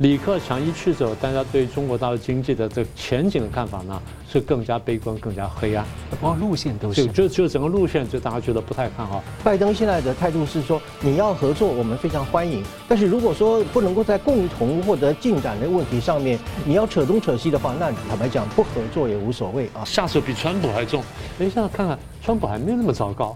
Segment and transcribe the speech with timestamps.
[0.00, 5.86] 李克强一去走，大家对中国大陆经济的这个前景的看法呢，是更加悲观、更加黑暗。
[6.20, 9.22] 光路线都是，就就整个路线，就大家觉得不太看好。
[9.44, 12.60] 拜登现在的态度是说，你要合作，我们非常欢迎。
[12.88, 16.36] 但是如果说不能够在共同获得进展的问题上面，
[16.66, 19.84] 你要扯东扯西的话，那坦白讲，不合作也无所谓啊。
[19.84, 21.04] 下手比川普还重。
[21.38, 23.32] 哎，现在看看，川普还没有那么糟糕，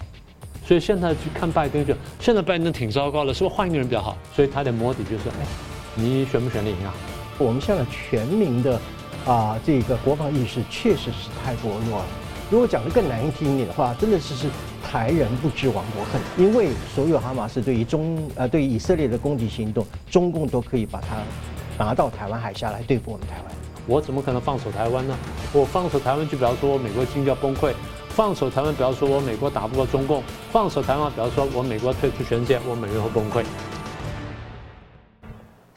[0.67, 4.19] 所以现在去看拜登就，现在拜登挺糟糕的，是不是换一个人比较好？
[4.35, 5.68] 所以他的摸底就是，哎。
[6.01, 6.95] 你选不选得赢啊？
[7.39, 8.81] 我们现在全民的
[9.27, 12.05] 啊，这个国防意识确实是太薄弱了。
[12.51, 14.47] 如果讲得更难听一点的话，真的是是
[14.89, 16.21] 台人不知亡国恨。
[16.37, 21.17] 因为所有哈马斯对于中呃对于以色列的攻击行动，中共都可以把它
[21.85, 23.55] 拿到台湾海峡来对付我们台湾。
[23.87, 25.17] 我怎么可能放手台湾呢？
[25.53, 27.73] 我放手台湾，就比方说我美国经济要崩溃；
[28.11, 30.23] 放手台湾，比方说我美国打不过中共；
[30.53, 33.45] 放手台湾，比方说我美国退出全世界，我美国会崩溃。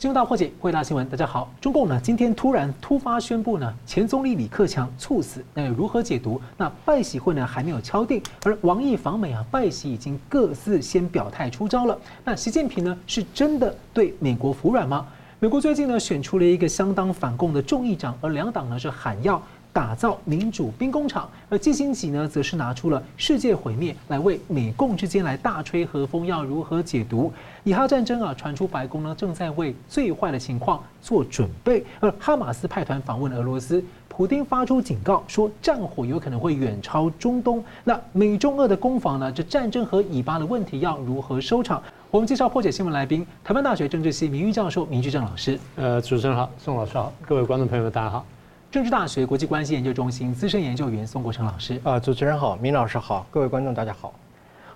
[0.01, 1.53] 新闻大破解，汇大新闻，大家好。
[1.61, 6.41] 中共呢今天突然突发宣布呢，前总理李克强猝死，那又如何解读？
[6.57, 11.95] 那拜喜会呢还没有敲定，而王毅访美啊，拜喜已经各自先表态出招了。
[12.25, 15.05] 那习近平呢是真的对美国服软吗？
[15.39, 19.39] 美国最近呢选出了一个相当反共的众议长，而两党呢是喊要。
[19.73, 27.31] 打造民主兵工厂，而基辛格呢，则是拿出了世界毁灭来为美共之间来大吹和风，要如何解读
[27.63, 28.33] 以哈战争啊？
[28.33, 37.63] 传出白宫呢正在为最坏的情况做准备，而哈马斯派团访问俄罗斯，普丁发出警告说战火有可能会远超中东。
[37.83, 39.31] 那美中俄的攻防呢？
[39.31, 41.81] 这战争和以巴的问题要如何收场？
[42.09, 45.57] 我们介绍破解新闻来宾，台湾大学政治系名誉教授明居正老师。
[45.77, 48.25] 呃，主持人好，宋老师好，各位观众朋友们大家好。
[48.71, 54.13] 政治大学国际关系研究中心资深研究员宋国成老师啊，主持人好，明老师好，各位观众大家好。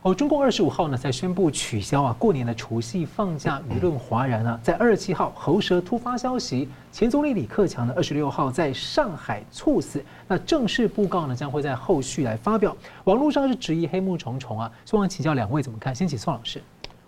[0.01, 4.59] 哦，中共二十五号呢在宣布取消啊过年的除夕放假，舆论哗然啊。
[4.61, 12.75] 在二十七号喉舌突发消息，前总理李克强呢二十六号在上海猝死，那正式布告呢将会在后续来发表。
[13.05, 15.95] 网络上是质疑黑幕重重啊，希望请教两位怎么看？
[15.95, 16.61] 先请宋老师。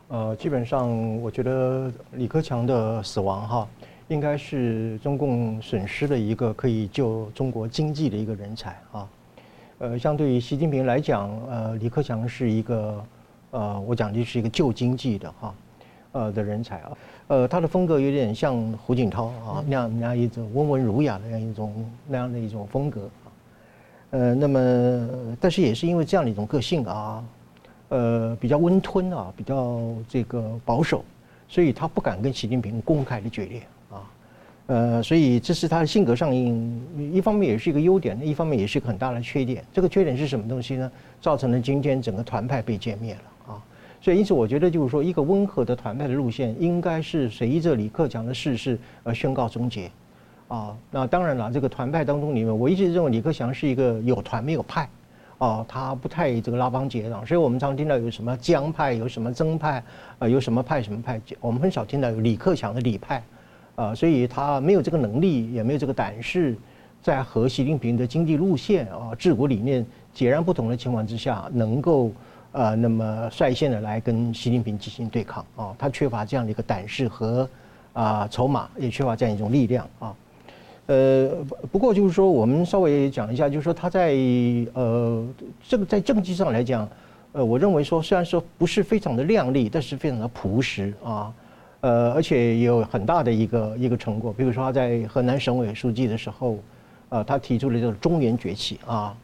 [0.08, 3.68] 呃，基本上我觉得李克强的死亡哈。
[4.09, 9.09] 应该是中共损失的一个可以救中国经济的一个人才啊，
[9.79, 13.06] 呃，相对于习近平来讲，呃，李克强是一个，
[13.51, 15.56] 呃，我讲的是一个旧经济的哈，
[16.13, 16.97] 呃的人才啊，
[17.28, 23.01] 呃，他的风格有点像胡锦涛啊那样那样一种温文儒雅的那样一种那样的一种风格。
[23.01, 23.28] 啊，
[24.12, 27.23] 呃，那么但是也是因为这样的一种个性啊，
[27.90, 31.03] 呃，比较温吞啊，比较这个保守，
[31.50, 33.62] 所以他不敢跟习近平公开的决裂。
[34.67, 36.81] 呃，所以这是他的性格上一
[37.13, 39.63] 一方面也是一个优点，一方面也是一个很大的缺点。
[39.72, 40.91] 这个缺点是什么东西呢？
[41.22, 43.63] 造成了今天整个团派被歼灭了啊！
[44.01, 49.89] 所以因此，我觉得就是说，一个温和的团派的路线，应该是随着李克强的逝世而宣告终结
[50.50, 50.75] 啊。
[50.91, 54.89] 那当然了，这个团派当中里面，我一直认为李克强是一个有团没有派
[55.38, 57.25] 啊，他不太这个拉帮结党。
[57.25, 59.81] 所以我们常听到有什么江派，有什么曾派
[60.19, 63.23] 啊，有什么派什么派，我们很少听到有李克强的李派。
[63.78, 66.58] 啊，所以他没有这个能力，也没有这个胆识，
[67.00, 72.12] 在和习近平的经济路线啊、治国理念截然不同的情况之下，能够
[72.54, 77.48] 呃那么率先的来跟习近平进行对抗啊，他缺乏这样的一个胆识和
[77.94, 80.16] 啊筹码，也缺乏这样一种力量啊。
[80.88, 81.30] 呃，
[81.72, 84.16] 不过就是说，我们稍微讲一下，就是说他在
[84.74, 85.24] 呃
[85.68, 86.90] 这个在政绩上来讲，
[87.32, 91.32] 呃，我认为说虽然说不是非常的亮丽，但是非常的朴实啊。
[91.82, 96.58] 呃，而且有很大的一个一个成果，比如说他在河南省委书记的时候，
[97.10, 99.16] 呃，他提出了这个中原崛起啊，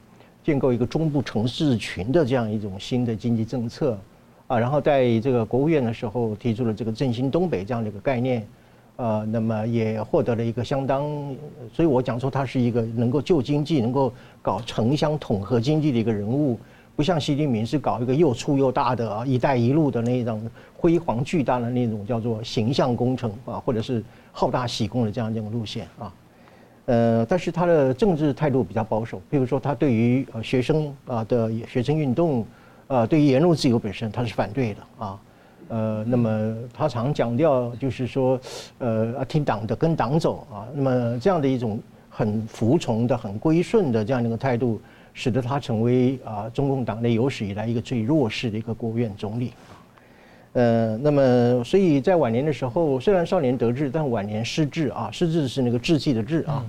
[0.44, 3.97] 建构一个中部城市群的这样一种新的经济政策
[4.46, 8.47] 啊，然后在这个国务院的时候提出了这个振兴东北这样的一个概念，
[8.97, 11.03] 呃，那么也获得了一个相当，
[11.74, 16.59] 所以我讲说他是一个能够救经济、能够搞城乡统合经济的一个人物。
[16.95, 26.13] 不像习近平是搞一个又粗又大的啊“一带一路”的那种辉煌巨大的那种叫做形象工程啊，或者是好大喜功的这样一种路线啊。
[26.85, 32.45] 呃，但是他的政治态度比较保守，比如说他对于呃学生啊的学生运动，
[32.87, 35.19] 呃，对于言论自由本身他是反对的啊。
[35.69, 38.39] 呃，那么他常强调就是说，
[38.78, 40.67] 呃，听党的，跟党走啊。
[40.75, 44.79] 那么这样的一种很服从的、很归顺的这样的一个态度。
[45.13, 49.53] 使得他成为啊中共党内有史以来一个最弱势的一个国务院总理，
[50.53, 56.65] 呃，那么所以在晚年的时候，虽然少年得志，但晚年失志啊，失志是那个志气的志啊，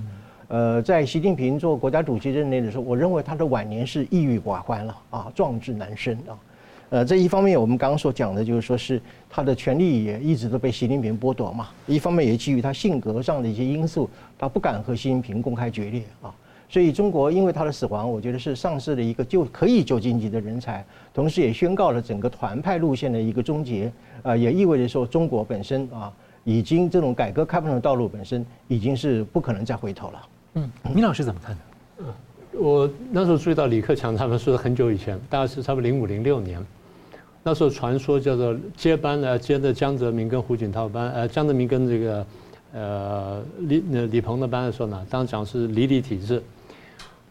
[0.47, 6.37] 呃，在习近平做国家主席任内的时候，我认为他的晚年是抑郁寡欢了啊，壮志难伸啊，
[6.89, 11.69] 呃，这一方面我们刚刚所讲的，就是说是他的权力也一直都被习近平剥夺嘛。
[11.87, 14.07] 一方面也基于他性格上的一些因素，
[14.37, 16.33] 他不敢和习近平公开决裂啊。
[16.67, 23.91] 所以中国因为他的死亡，我觉得是丧失了一个就可以救经济的人才，同时也宣告了整个团派路线的一个终结。
[24.23, 26.11] 啊，也意味着说中国本身啊，
[26.43, 30.21] 已经这种改革开放的道路本身已经是不可能再回头了。
[30.55, 31.61] 嗯，明老师怎么看呢？
[31.99, 32.05] 嗯，
[32.59, 36.59] 我那时候注意到李克强他们说很久以前，大概是差不多零五零六年。
[37.43, 42.25] 那时候传说叫做接班呢，接的江泽民跟胡锦涛班，呃，江泽民跟这个
[42.73, 46.41] 呃李李鹏的班的时候呢，当时讲是李李体制。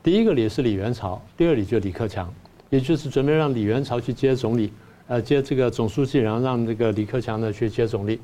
[0.04, 2.30] 第一个李是李元朝，第二李就是李克强，
[2.68, 4.70] 也就是准备让李元朝去接总理，
[5.08, 8.20] 呃，接这个总书记，然后让这个李克强呢去接总理。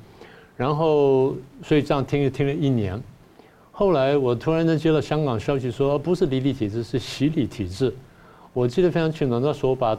[0.58, 3.02] 然后所以这样听听了一年，
[3.72, 7.90] 后来我突然间接到香港消息说，不是李李体制，是习李体制。
[8.52, 9.98] 我记得非常清楚，那时候把。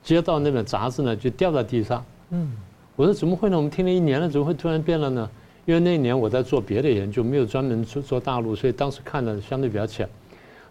[0.00, 2.02] 接到那本杂志呢，就掉在地上。
[2.30, 2.52] 嗯，
[2.94, 3.56] 我说怎么会呢？
[3.56, 5.28] 我们听了一年了，怎么会突然变了呢？
[5.66, 10.08] 因为那一年我在做别的研究，没有专门做做大陆，所以当时看的相对比较浅。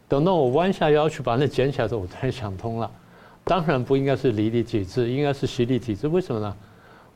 [0.07, 2.89] 等到我弯下腰去把那捡起来的时候，我突然想通了。
[3.43, 6.07] 当然不应该是离地体制，应该是习李体制。
[6.07, 6.55] 为什么呢？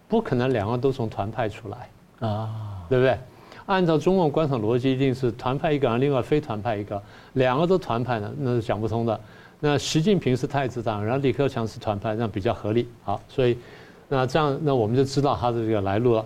[0.07, 3.17] 不可能两个都从团派出来啊，对不对？
[3.65, 7.01] 按照中共官场逻辑，一定是团派一个，然后另外非团派一个，
[7.33, 9.19] 两个都团派呢，那是讲不通的。
[9.59, 12.87] 那习近平是太子党，然后李克强是团派，这样比较合理。
[13.03, 13.57] 好，所以
[14.09, 16.25] 那这样，那我们就知道他的这个来路了。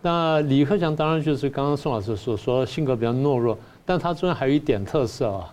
[0.00, 5.52] 那李克强当然就是刚刚宋老师所说性格比较懦弱，但他中间还有一点特色啊，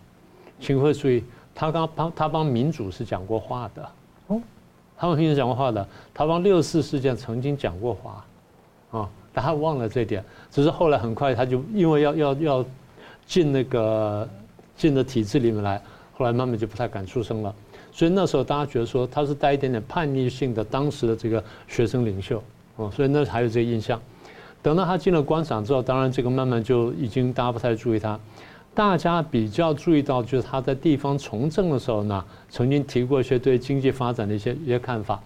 [0.60, 1.24] 请会注意，
[1.54, 3.90] 他刚帮他帮民主是讲过话的。
[4.28, 4.42] 哦，
[4.98, 8.26] 他帮民主讲过话的，他帮六四事件曾经讲过话。
[8.92, 12.66] 啊，但他忘了这点，只是后来很快他就因为要要要
[13.26, 14.28] 进那个
[14.76, 15.82] 进的体制里面来。
[16.20, 17.54] 后来慢慢就不太敢出声了，
[17.92, 22.42] 所以那时候大家觉得说他是带一点点叛逆性的当时的这个学生领袖，
[22.78, 24.02] 哦，所以那还有这个印象。
[24.64, 28.20] 等到他进了官场之后，当然这个慢慢就已经大家不太注意他，
[28.78, 35.20] 大家比较注意到就是他在地方从政的时候呢，曾经提过一些对经济发展的一些一些看法，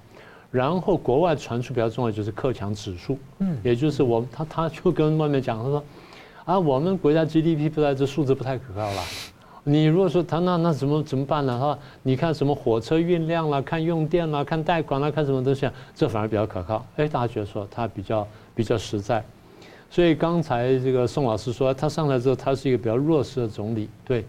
[0.50, 5.84] 然后国外传出比较重要就是克强指数，嗯，也就是我他他就跟外面讲他说，
[6.46, 9.04] 啊，我们国家 GDP 不在这数字不太可靠了。
[9.66, 11.60] 你如果说他那那怎么怎么办呢？
[11.60, 15.74] 哈，你看什么火车运量啦，看用电啦，看贷款啦，看什么东西啊？
[15.94, 16.86] 这反而比较可靠。
[16.96, 18.26] 哎，大家觉得说他比较
[18.56, 19.22] 比较实在。
[19.92, 23.90] 所以刚才这个宋老师说他上来之后，他是一个比较弱势的总理。
[24.06, 24.26] 对，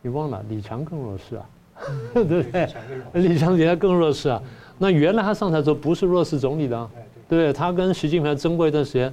[0.00, 1.44] 你忘了李强更弱势啊，
[2.14, 2.66] 对不对？
[3.12, 4.42] 李强比他更弱势啊。
[4.78, 6.90] 那原来他上台之后不是弱势总理的，啊，
[7.28, 9.12] 对，他跟习近平争过一段时间，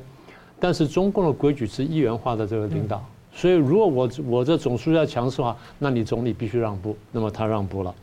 [0.61, 3.03] 但是中共的规矩是一元化的这个领导。
[3.33, 6.95] 所以，如果我我这总书记要强势的话，那你总理必须让步。
[7.11, 7.93] 那么他让步了，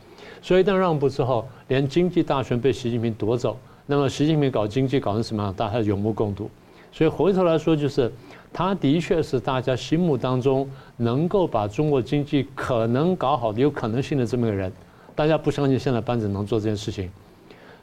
[0.43, 6.47] 所以一旦让步之后，连经济大权被习近平夺走，那么习近平搞经济搞成什么样，大家有目共睹。
[6.93, 8.09] 所以回头来说，就是
[8.53, 14.71] 他的确是大家心目当中能够把中国经济可能搞好的有可能性的这么一个人。
[15.15, 17.09] 大家不相信现在班子能做这件事情，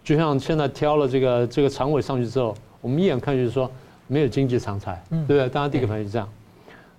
[0.02, 3.70] 就像现在挑了这个这个常委上去之后，我们一眼看就是说
[4.06, 5.48] 没有经济常才，对不对？
[5.48, 6.28] 大家第一个反应是这样。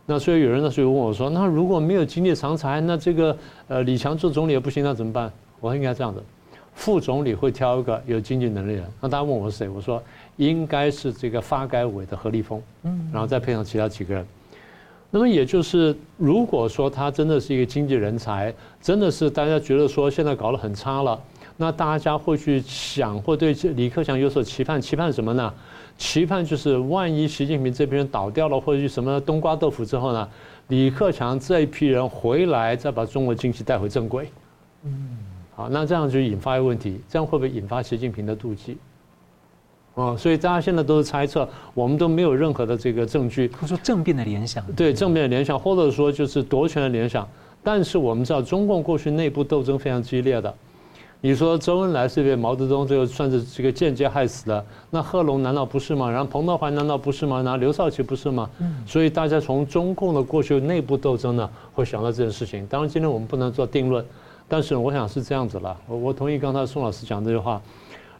[0.05, 3.37] 那所以有人那时候问我说：“那如果没有经济常才，那这个
[3.67, 5.31] 呃李强做总理也不行，那怎么办？”
[5.61, 6.21] 我说应该这样的，
[6.73, 8.91] 副总理会挑一个有经济能力的人。
[8.99, 9.69] 那大家问我是谁？
[9.69, 10.01] 我说
[10.41, 14.25] 应该是这个发改委的何立峰，嗯，然后再配上其他几个人。
[15.11, 21.21] 那么也就是，如果说他真的是一个经济人才，真的是大家觉得说现在搞得很差了，
[21.57, 25.53] 那大家会去想，或对李克强有所期盼，期盼什么呢？
[25.95, 30.27] 期盼就是，万一习近平这批人倒掉了，或者什么冬瓜豆腐之后呢，
[30.69, 34.27] 李克强这一批人回来，再把中国经济带回正轨。
[34.85, 35.19] 嗯，
[35.55, 38.77] 好，那这样就引发一个问题，这样会不会引发习近平的妒忌？
[39.95, 43.47] 哦，所以大家现在都是猜测，我们都没有任何的这个证据。
[43.59, 44.65] 或者说正面的联想。
[44.73, 47.27] 对，正面的联想，或者说就是夺权的联想。
[47.63, 50.53] 但是我们知道，中共过去内部斗争非常激烈的。
[51.23, 56.09] 你说周恩来是被毛泽东这个算是这个间接害死的，那贺龙难道不是吗？
[56.09, 57.43] 然后彭德怀难道不是吗？
[57.43, 58.49] 然后刘少奇不是吗？
[58.87, 62.65] 所以大家从中共的过去内部斗争呢，会想到这件事情。
[62.65, 64.03] 当然，今天我们不能做定论，
[64.47, 65.77] 但是我想是这样子了。
[65.87, 67.61] 我我同意刚才宋老师讲这句话，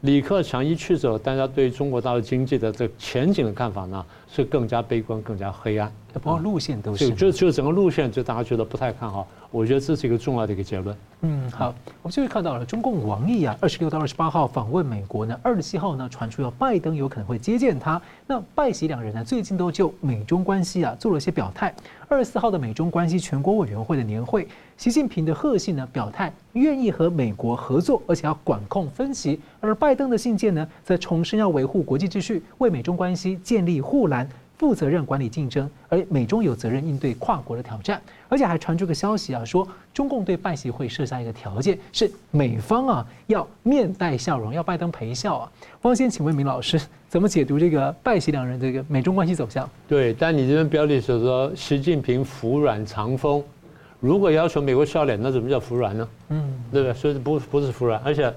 [0.01, 5.91] 李克强一去之后，大家对中国大陆经济的这前景的看法呢，是更加悲观、更加黑暗。
[6.23, 9.27] 包括路线都是，就就整个路线就大家觉得不太看好。
[9.51, 10.95] 我觉得这是一个重要的一个结论。
[11.23, 18.01] 嗯，好，我们就会看到了中共王毅啊，二十六到二十八号访问美国呢，二十七号呢传出要拜登有可能会接见他。
[18.25, 21.73] 那拜习两人呢，最近都就美中关系啊做了一些表态。
[22.07, 29.39] 二十四号的美中关系全国委员会的年会，习近平的贺信呢表态愿意和美国合作，而且要管控分歧。
[29.59, 34.27] 而拜登的信件呢，则重申要维护国际秩序，为美中关系建立护栏。
[34.61, 37.99] 负责任管理竞争，而美中有责任应对跨国的挑战，
[38.29, 45.51] 而且还传出个消息啊，说中共对拜习会设下一个条件，是美方啊要面带笑容，要拜登陪笑啊。
[45.81, 49.67] 汪先请问明老师，怎么解读这个拜习两人这个美中关系走向？
[49.87, 53.43] 对，但你这边标题所说，习近平服软藏锋，
[53.99, 56.07] 如果要求美国笑脸，那怎么叫服软呢？
[56.29, 56.93] 嗯，对不对？
[56.93, 58.31] 所以不不是服软，而且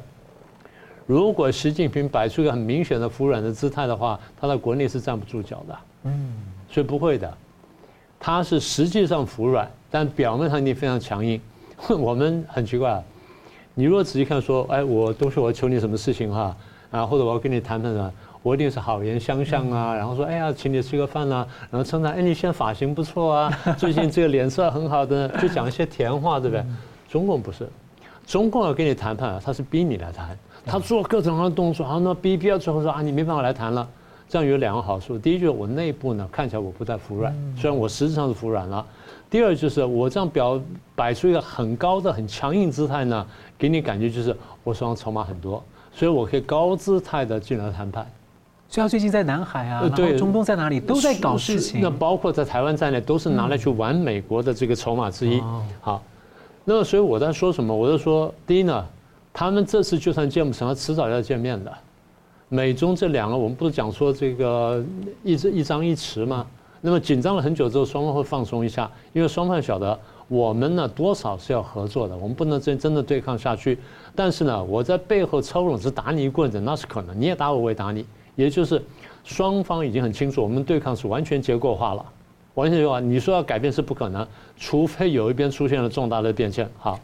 [1.04, 5.78] 如果习近平摆出一个很明显的服软的姿态的话，他在国内是站不住脚的。
[6.04, 6.12] 嗯，
[6.70, 7.36] 所以不会的，
[8.20, 11.40] 他是实际上服软，但表面上一定非常强硬。
[11.98, 13.02] 我们很奇怪啊，
[13.74, 16.56] 你如果仔细看说，哎，我东西我求你什么事情哈，
[16.90, 26.64] 啊，或者我要跟你谈谈什么，我一定是好言相向啊，然后说，哎呀，请你吃个饭啊，然后称赞，哎，你现在发型不错啊， 最近这个脸色很好的，就讲一些甜话，对不对？
[27.08, 27.68] 中共不是，
[28.26, 33.88] 中共要跟你谈判啊，他是逼你来谈，他做各种各样的动作，然后呢逼逼到最后说啊，你没办法来谈了。
[34.28, 38.84] 这样有两个好处，第一就是我内部呢看起来我不太服软，虽然我实质上是服软了；
[39.30, 40.60] 第二就是我这样表
[40.96, 43.26] 摆出一个很高的、很强硬姿态呢，
[43.58, 45.62] 给你感觉就是我手上筹码很多，
[45.92, 48.04] 所以我可以高姿态的进来谈判。
[48.66, 55.40] 所以他最近在南海啊，对，中东在哪里都在搞事情，那包括在台湾在内都是拿来去玩美国的这个筹码之一。
[55.80, 56.02] 好，
[56.64, 57.72] 那么所以我在说什么？
[57.72, 58.84] 我就说，第一呢，
[59.32, 61.72] 他们这次就算见不成，他迟早要见面的。
[62.48, 64.84] 美中这两个，我们不是讲说这个
[65.22, 66.46] 一一张一弛吗？
[66.80, 69.98] 那么紧张了很久之后，双方会放松一下，因为双方晓得
[70.28, 73.78] 我们呢多少是要合作的，我们不能真真的对抗下去。
[74.14, 78.04] 但是呢，我在背后抽冷子打你一棍子，那是可能，你也打我，我也打你。
[78.36, 78.82] 也就是
[79.24, 82.04] 双方已经很清楚，我们对抗是完全结构化了，
[82.54, 83.00] 完全结构化。
[83.00, 84.26] 你说要改变是不可能，
[84.58, 86.68] 除非有一边出现了重大的变迁。
[86.76, 87.00] 好，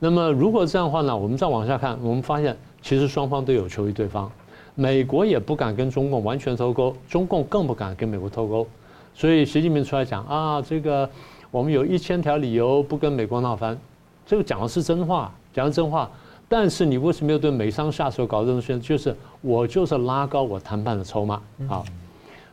[0.00, 4.28] 那么如果这样的话呢，我们再往下看，我们发现其实双方都有求于对方。
[4.74, 8.66] 美国也不敢跟中共完全脱钩，中共更不敢跟美国脱钩，
[9.14, 11.08] 所以习近平出来讲啊，这个
[11.50, 13.78] 我们有一千条理由不跟美国闹翻，
[14.26, 16.10] 这个讲的是真话，讲的真话。
[16.46, 18.78] 但是你为什么要对美商下手搞这种事？
[18.78, 21.82] 就是我就是拉高我谈判的筹码啊。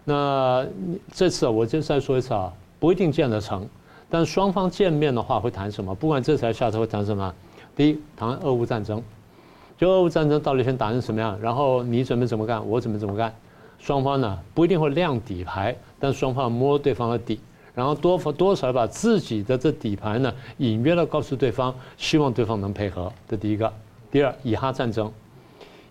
[0.06, 0.66] 那
[1.12, 3.68] 这次我就再说一次啊，不一定见得成，
[4.10, 5.94] 但双方见面的话会谈什么？
[5.94, 7.34] 不管这次还是下次会谈什么？
[7.76, 9.02] 第一，谈俄乌战争。
[9.82, 11.36] 就俄乌战争到底先打成什么样？
[11.42, 12.64] 然后你准备怎么干？
[12.70, 13.34] 我准备怎么干？
[13.80, 17.40] 双方呢不一定会亮底牌，但双方摸对方的底，
[17.74, 23.12] 然后多多少把自己的这底牌呢隐约的告诉对方，希望对方能配合。
[23.28, 23.74] 这第一个。
[24.12, 25.12] 第二，以哈战争，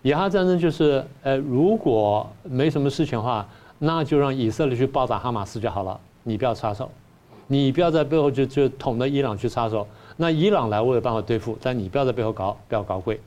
[0.03, 3.45] 以哈战争就是呃，如果没什么事情的话，
[3.77, 6.89] 那就让以色列去暴打哈马斯就好了，你不要插手，
[7.45, 9.85] 你不要在背后就就捅着伊朗去插手。
[10.15, 13.19] 那伊朗来我有办法对付，但你不要在背后搞，不要搞鬼。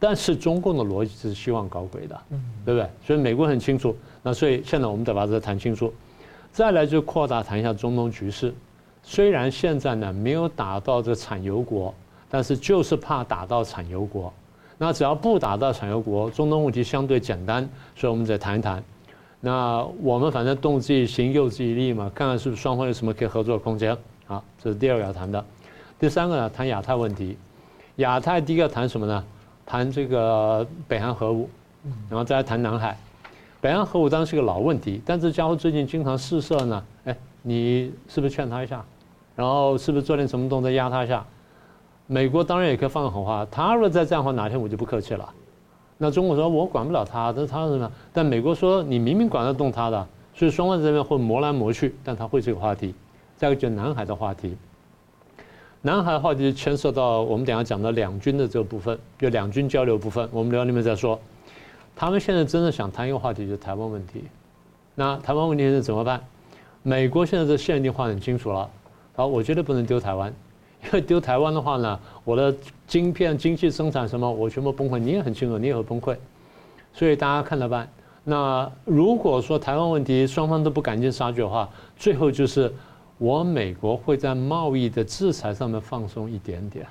[0.00, 2.88] 但是中共的逻辑是希望搞鬼的，嗯对不对？
[3.06, 3.94] 所以美国很清楚。
[4.22, 5.92] 那所以现在我们得把这谈清楚。
[6.50, 8.52] 再来就扩大谈一下中东局势。
[9.02, 11.94] 虽然现在呢没有打到这产油国，
[12.28, 14.32] 但是就是怕打到产油国。
[14.78, 17.68] 那只要不打到产油国，中东问题相对简单。
[17.94, 18.82] 所以我们再谈一谈。
[19.38, 23.96] 那我们反正动之以情，诱之以利嘛，看看是不是双方有什么可以合作的空间。
[24.26, 25.44] 好，这是第二个要谈的。
[25.98, 27.36] 第三个呢，谈亚太问题。
[27.96, 29.24] 亚太第一个谈什么呢？
[29.70, 31.48] 谈这个北韩核武，
[32.08, 32.98] 然后再来谈南海。
[33.60, 38.84] 北韩核武当然是个老问题，但这家伙最近经常试射呢，哎，你是不是劝他一下？
[39.36, 41.24] 然后是不是做点什么动作压他一下？
[42.08, 45.28] 美国当然也可以放狠话，他若再这样的话，哪天我就不客气了。
[45.98, 47.88] 那中国说我管不了他，这是他什么？
[48.12, 52.92] 但美国说你明明管得动他的，所以双方这边会磨来磨去，但他会这个话题。
[53.36, 54.56] 再一个就是南海的话题。
[55.82, 61.18] 南海话题牵涉到我们等下讲的两军的这个部分，就两军交流部分，我们聊里面再说。
[61.96, 64.24] 他们现在真的想谈一个话题，就是台湾问题。
[64.94, 66.22] 那台湾问题是怎么办？
[66.82, 68.68] 美国现在的限定话很清楚了。
[69.16, 70.30] 好，我绝对不能丢台湾，
[70.84, 72.54] 因为丢台湾的话呢，我的
[72.86, 74.98] 晶片、经济生产什么，我全部崩溃。
[74.98, 76.14] 你也很清楚，你也会崩溃。
[76.92, 77.88] 所以大家看着办。
[78.22, 82.70] 那如果说台湾问题双方都不赶尽杀绝的话，最后就是。
[83.20, 86.86] 我美国会在贸易的制裁上面放松一点点，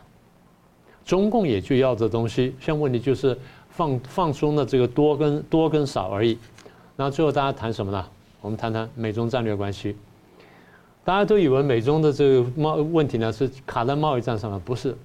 [1.03, 2.53] 中共也就要这东西。
[2.59, 3.36] 现在问题就是
[3.67, 6.38] 放放松的这个多跟多跟少而已。
[6.95, 8.05] 那最后大家谈什么呢？
[8.41, 9.98] 我们谈谈美中战略关系。
[11.03, 14.95] 大家都以为美中的这个贸问题呢是卡在贸易战上面，不是，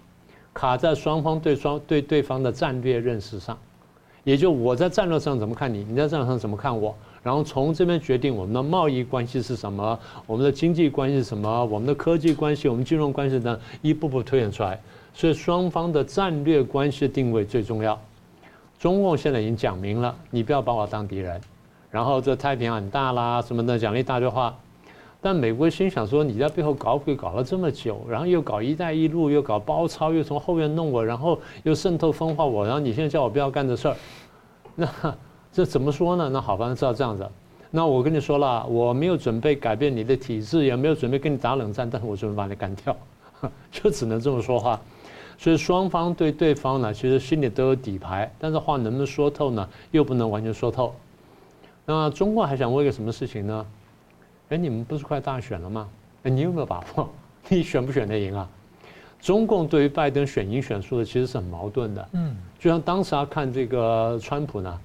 [0.52, 3.58] 卡在双方对双对对方的战略认识上，
[4.24, 14.78] 也就我在战略上怎么看你，你在战略上怎么看我，然后从这边决定我们的贸易关系是什么，我们的经济关系是什么，我们的科技关系，我们金融关系等一步步推演出来。
[15.14, 17.98] 所以双方的战略关系定位最重要。
[18.78, 21.40] 中共现在已经讲明了，你不要把我当敌人。
[21.90, 24.54] 然后这太平洋很大啦，什么的讲了一大堆话。
[25.22, 33.96] 但美国心想说，你在背后搞鬼搞了这么久，然后又搞一带一路，又搞包抄，又从后院弄我，然后又渗透分化我，然后你现在叫我不要干这事儿，
[34.74, 34.86] 那
[35.54, 36.28] 这怎么说呢？
[36.32, 37.24] 那好，反正知道这样子。
[37.70, 42.96] 那我跟你说了，我没有准备改变你的体制，也没有准备跟你打冷战，但是我准备把你干掉，
[43.70, 44.80] 就只能这么说话。
[45.38, 49.68] 所以双方对对方呢，其实心里都有底牌，但是话能不能说透呢？
[49.92, 50.92] 又不能完全说透。
[51.86, 53.66] 那中共还想问一个什么事情呢？
[54.48, 55.88] 哎，你们不是快大选了吗？
[56.24, 57.08] 哎，你有没有把握？
[57.48, 58.48] 你选不选得赢啊？
[59.20, 62.08] 中共对于拜登选赢选输的其实是很矛盾的。
[62.12, 64.80] 嗯，就像当时啊看这个川普呢，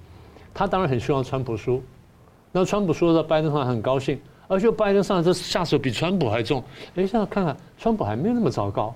[0.54, 1.82] 他当然很希望川普输。
[2.52, 6.64] 那川普输的时候，拜登上很高兴，而且拜登上来这下手比川普还重。
[6.96, 8.94] 哎，现在看看川普还没有那么糟糕。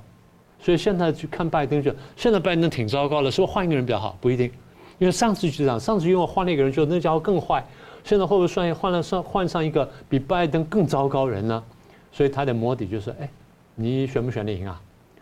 [0.59, 4.17] 所以现在去看拜登，就现在拜登挺糟糕的，是不是换一个人比较好？
[4.21, 4.49] 不一定，
[4.97, 7.63] 因为上次就这样，上次因为换了一个人，就那家伙更坏。
[8.03, 11.63] 现在会不会算换了算换上一个比拜登更糟糕人呢？
[12.11, 13.29] 所以他的摸底就是：哎，
[13.75, 14.81] 你选不选得赢啊？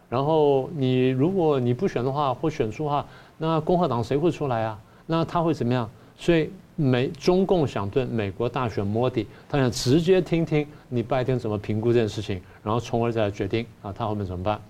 [0.10, 3.06] 然后你如果你不选的话，或选输的话，
[3.38, 4.80] 那共和党谁会出来啊？
[5.06, 5.90] 那他会怎么样？
[6.22, 14.62] 所以美中共想对美国大选摸底，他想直接听听你拜登怎么评估这件事情，然后从而再来决定啊，他后面怎么办？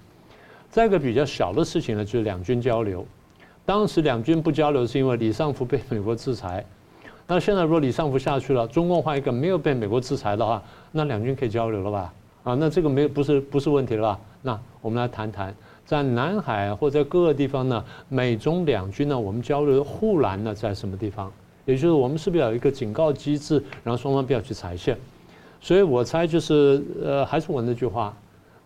[0.70, 3.06] 再一个比较小的事情呢，就是两军交流。
[3.66, 6.66] 当时两军不交流，是因为李尚福被美国制裁。
[7.28, 12.14] 那现在如果李尚福下去了，中共换一个没有被美国制裁的话，那两军可以交流了吧？
[12.46, 14.20] 啊，那这个没有不是不是问题了吧？
[14.42, 15.54] 那我们来谈谈，
[15.86, 21.32] 在南海或者各个地方呢，美中两军呢，我们交流的护栏呢在什么地方？
[21.66, 24.98] 也就是我们是不是有一个警告机制，然后双方不要去踩线？
[25.60, 28.16] 所以我猜就是呃，还是我那句话，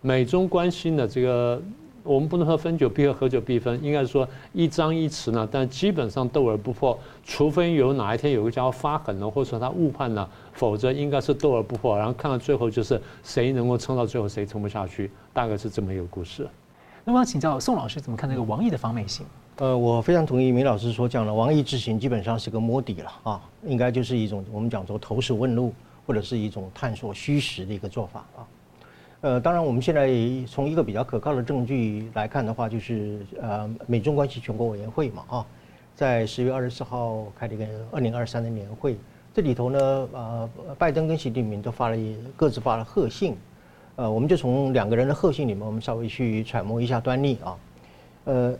[0.00, 1.60] 美中关系呢这个。
[2.06, 11.98] 我们不能说分久必合，合久必分，应该是说一张一弛呢，但基本上斗而不破，除非有哪一天有个家伙发狠了，或者说他误判了，否则应该是斗而不破。
[11.98, 16.48] 然后看到最后就是谁能够撑到最后，谁撑不下去，大概是这么一个故事。
[17.04, 19.26] 那么，请教宋老师怎么看这个王毅的访美行？
[19.56, 25.72] 呃，我非常同意明老师所讲的，王毅之行基本上是个摸底了啊，应该就是一种我们讲说投石问路，
[26.06, 28.46] 或者是一种探索虚实的一个做法啊。
[29.22, 30.10] 呃，当然，我们现在
[30.46, 35.46] 从一个比较可靠的证据来看的话，就是呃，美中关系全国委员会嘛，啊，
[35.94, 38.96] 在十月二十四号开了一个二零二三的年会，
[39.32, 39.78] 这里头呢，
[40.12, 40.48] 呃，
[40.78, 41.96] 拜登跟习近平都发了
[42.36, 43.34] 各自发了贺信，
[43.96, 47.56] 呃，我们就从两个人的贺信里面，我们稍微去揣摩一下端倪啊，
[48.24, 48.54] 呃，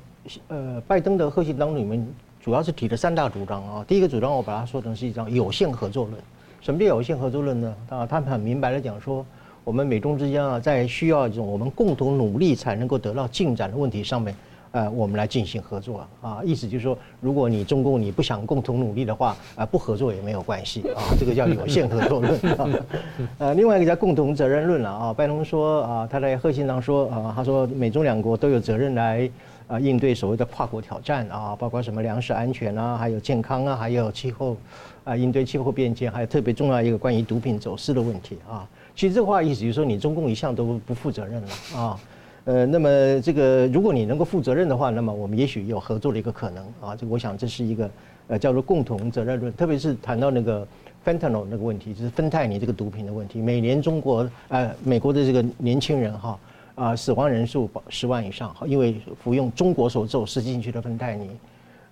[0.49, 2.05] 呃，拜登的贺信当中里面
[2.41, 6.17] 主要是提了三大主张啊，第一个主张我把它说成是一张有限合作论，
[6.63, 7.77] 什么叫有限合作论呢？
[7.91, 9.25] 啊，他们很明白的讲说。
[9.67, 14.33] 我们美中之间啊，在需要一种我们共同努力才能够得到进展的问题上面，
[14.71, 16.41] 呃，我们来进行合作啊。
[16.45, 21.03] 意思就是说，如果你中共你不想共同努力的话，啊，不合作也没有关系啊。
[21.19, 22.69] 这个叫有限合作论啊。
[23.39, 25.13] 呃，另外一个叫共同责任论了啊。
[25.13, 29.29] 拜登说啊，他在贺信上说啊，他说美中两国都有责任来
[29.67, 34.57] 啊应对所谓的跨国挑战啊，包括什么粮食安全啊，还有健康啊，还有气候
[35.03, 38.65] 啊，应对气候变迁，还有特别重要一个关于毒品走私的问题啊。
[38.97, 42.01] 其实这话意思就是说，你中共一向都不负责任了啊，
[42.45, 46.97] 呃，那么这个如果你能够负责任的话，那么我们也许有合作的一个可能啊。
[46.97, 47.91] 这个我想这是一个
[48.29, 50.67] 呃叫做共同责任论，特别是谈到那个
[51.05, 53.39] fentanyl 那个问题，就是芬太尼这个毒品的问题。
[53.39, 56.39] 每年中国呃美国的这个年轻人哈
[56.75, 61.29] 啊死亡人数十万以上，因为服用中国所走私进去的芬太尼。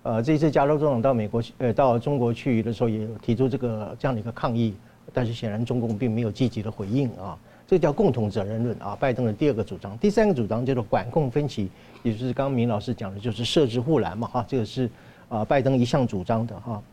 [0.01, 4.73] 呃，这次加州总统到美国去呃到中国去的时候，也提出这个这样的一个抗议。
[5.13, 7.37] 但是显然中共并没有积极的回应啊，
[7.67, 8.97] 这叫共同责任论啊。
[8.99, 11.69] 拜登的第二个主张，第三个主张叫做管控分歧，
[12.03, 14.89] 也就是刚刚明老师讲的，就是设置护栏嘛哈，这个是
[15.29, 16.83] 啊拜登一向主张的哈。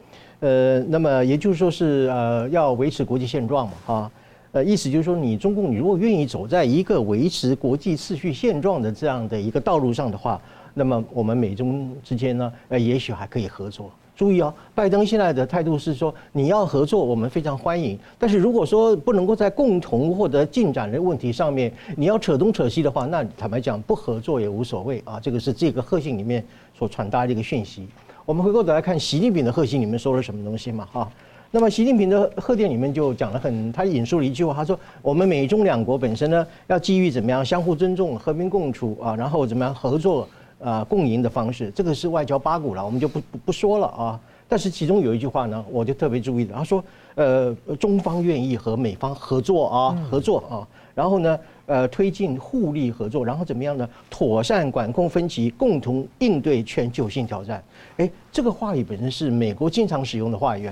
[0.40, 4.10] 呃，那么也就是说是呃要维持国际现状嘛哈，
[4.52, 10.40] 呃意思就是说你中共你如果愿意走在一个维持国际秩序现状的这样的一个道路上的话，
[10.74, 13.90] 那么我们美中之间呢，呃也许还可以合作。
[14.22, 17.98] 注意哦，拜登现在的态度是说，你要合作，我们非常欢迎。
[18.20, 25.18] 但是如果说不能够在共同获得进展的问题上面，你要扯东扯西的话，那坦白讲，不合作也无所谓啊。
[25.20, 27.84] 这个是这个贺信里面所传达的一个讯息。
[28.24, 30.86] 我们回过头来看习近平的贺信里面说了什么东西嘛？
[30.92, 31.10] 哈，
[31.50, 40.28] 那么习近平的贺电里面就讲了很，他引述了一句话，他说：“我们美中两国本身呢，要基于怎么样相互尊重、和平共处啊，然后怎么样合作
[40.62, 44.20] 啊、共赢的方式，这个是外交八股了，我们就不不不说了啊。
[44.48, 53.88] 但是其中有一句话呢，我就特别注意了，他说：呃，中方愿意和美方合作啊，合作啊，然后呢，呃，推进互利合作，然后怎么样呢？
[54.10, 57.64] 妥善管控分歧，共同应对全球性挑战。
[57.96, 60.68] 哎，这个话语本身是美国经常使用的话语。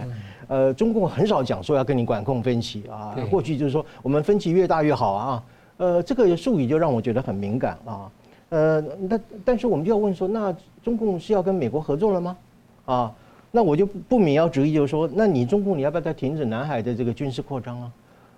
[0.48, 5.42] 呃，中共很少讲说要跟你管控分歧啊，过去就是说我们分歧越大越好啊，
[5.78, 8.10] 呃，这个术语就让我觉得很敏感啊，
[8.50, 12.36] 呃，那但是我们就要问说，那中共是要跟美国合作了吗？
[12.84, 13.12] 啊，
[13.50, 17.92] 那我就不免要质疑，就是说，那你中共你要不要再停止南海的这个军事扩张啊？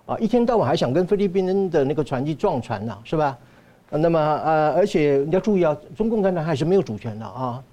[0.05, 3.37] 啊，一天到晚还想跟菲律宾的那个船机撞船呢，是吧？
[3.89, 7.63] 那么呃，而且你要注意啊，中共在南海是没有主权的啊。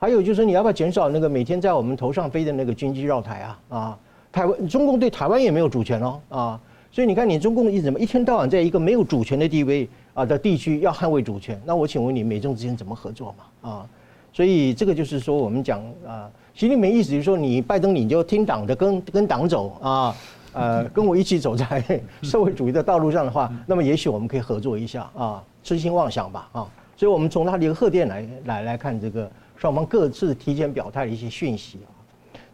[0.00, 3.58] 还有就是你要不要减少那个每天在我们头上飞的那个军机绕台啊？
[3.68, 3.98] 啊，
[4.30, 13.70] 台湾中共对台湾也没有主权哦啊，所以你看你中共一怎么一天到晚在一个没有主权的地位啊的地区要捍卫主权，那我请问你美中之间怎么合作嘛？
[13.70, 13.86] 啊，
[14.32, 20.16] 所以这个就是说我们讲啊，习近平意思就是说你拜登你就听党的跟跟党走啊，
[20.52, 29.30] 呃，跟我一起走在社会主义的道路上的话，那么也许我们可以合作一下啊，痴心妄想吧啊，所以我们从他的一个贺电来来来看这个。
[29.58, 31.90] 双方各自提前表态的一些讯息啊。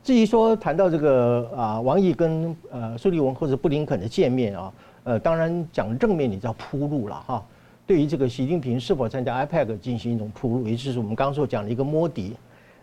[0.05, 4.73] 至于说谈到这个啊，王毅跟呃苏利文或者布林肯的见面啊，
[5.05, 7.43] 呃，当然讲正面，你知道铺路了哈。
[7.87, 12.37] 对于这个习近平是否参加 IPAC 进行一种铺路，也就是我们刚刚所讲的一个摸底。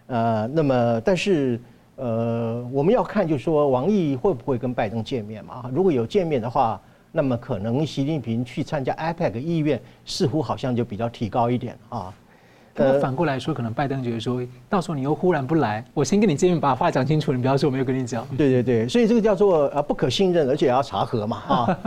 [0.07, 1.61] 呃，那么但是
[1.95, 5.69] 呃，我们要看就是说王毅会不会跟拜登见面嘛？
[5.71, 6.81] 如果有见面的话，
[7.11, 12.11] 那么可能习近平去参加 IPAC 意愿似乎好像就比较提高一点啊。
[12.73, 18.25] 那反过来说，可能拜登觉得说，到时候你又忽然不来，我先跟你见面，把话讲清楚，你不要说我没有跟你讲。
[18.37, 21.79] 对对对，所以这个叫做呃不可信任，而且要查核嘛 啊。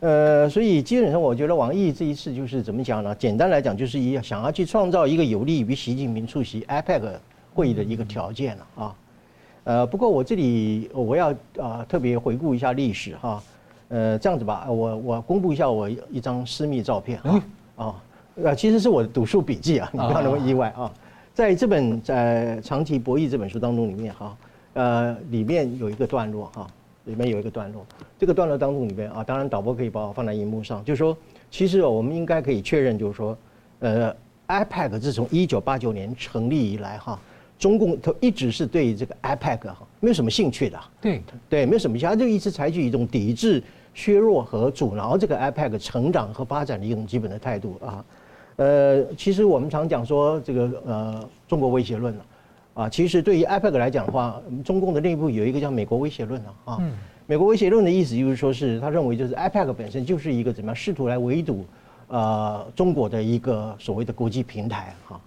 [0.00, 3.14] 呃，所以基本上我觉得王毅这一次就是怎么讲呢？
[3.14, 7.12] 简单来讲，就是一想要去创造一个有利于习近平出席 IPEC
[7.54, 8.94] 会议的一个条件了啊。
[9.64, 13.42] 呃，不过我这里我要啊特别回顾一下历史哈。
[13.88, 17.42] 呃，这样子吧，我我公布一下我一张私密照片啊
[17.76, 17.94] 啊。
[18.42, 20.92] 呃，其实是我的读书笔记啊，你不要那么意外啊。
[21.32, 24.36] 在这本在《长期博弈》这本书当中里面哈，
[24.74, 26.66] 呃，里面有一个段落哈，
[27.04, 27.84] 里面有一个段落。
[28.18, 31.16] 这个段落当中里面啊，当然导播可以把我放在荧幕上，就是说，
[31.50, 33.36] 其实我们应该可以确认，就是说，
[33.78, 34.14] 呃
[34.48, 37.18] ，IPAC 自从一九八九年成立以来哈，
[37.58, 40.78] 中共都一直是对这个 IPAC 哈没有什么兴趣的。
[41.00, 43.62] 对对，没有什么兴趣，他就一直采取一种抵制、
[43.94, 48.04] 削弱和阻挠这个 IPAC 成长和发展的一种基本的态度啊。
[48.56, 52.24] 呃，其实我们常讲说这个呃中国威胁论了，
[52.72, 56.82] 啊，其实对于 IPAC 来讲的话，中共的内部有一个叫美国威胁论了啊。
[57.26, 61.66] 美国威胁论的意思就是说是他认为就是 IPAC 本身就是一个怎么样试图来围堵
[62.08, 65.20] 呃中国的一个所谓的国际平台哈。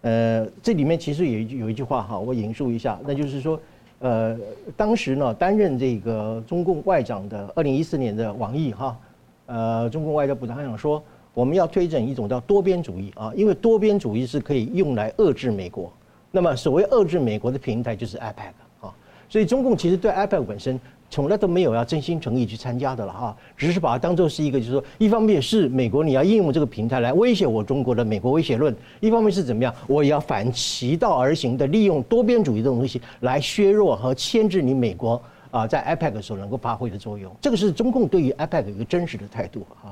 [0.00, 3.60] 呃，这里面其实有一句有一句话哈，我引述一下，那就是说
[3.98, 4.38] 呃
[4.74, 8.96] 当时呢担任这个中共外长的二零一四年的王毅哈，
[9.44, 11.02] 呃中共外交部长他想说。
[11.32, 15.92] 我们要推展一种叫多边主义啊，因为多边主义是可以用来遏制美国。
[16.32, 18.94] 那么所谓遏制美国的平台就是 IPEC 啊，
[19.28, 37.34] 所以中共其实对 IPEC 本身从来都没有要真心诚意去参加的了哈，只是把它当做是一个就是说，一方面是美国你要应用这个平台来威胁我中国的美国威胁论，一方面是怎么样，我也要反其道而行的利用多边主义这种东西来削弱和牵制你美国啊在 IPEC 所能够发挥的作用。
[37.40, 39.90] 这个是中共对于 IPEC 一个真实的态度啊。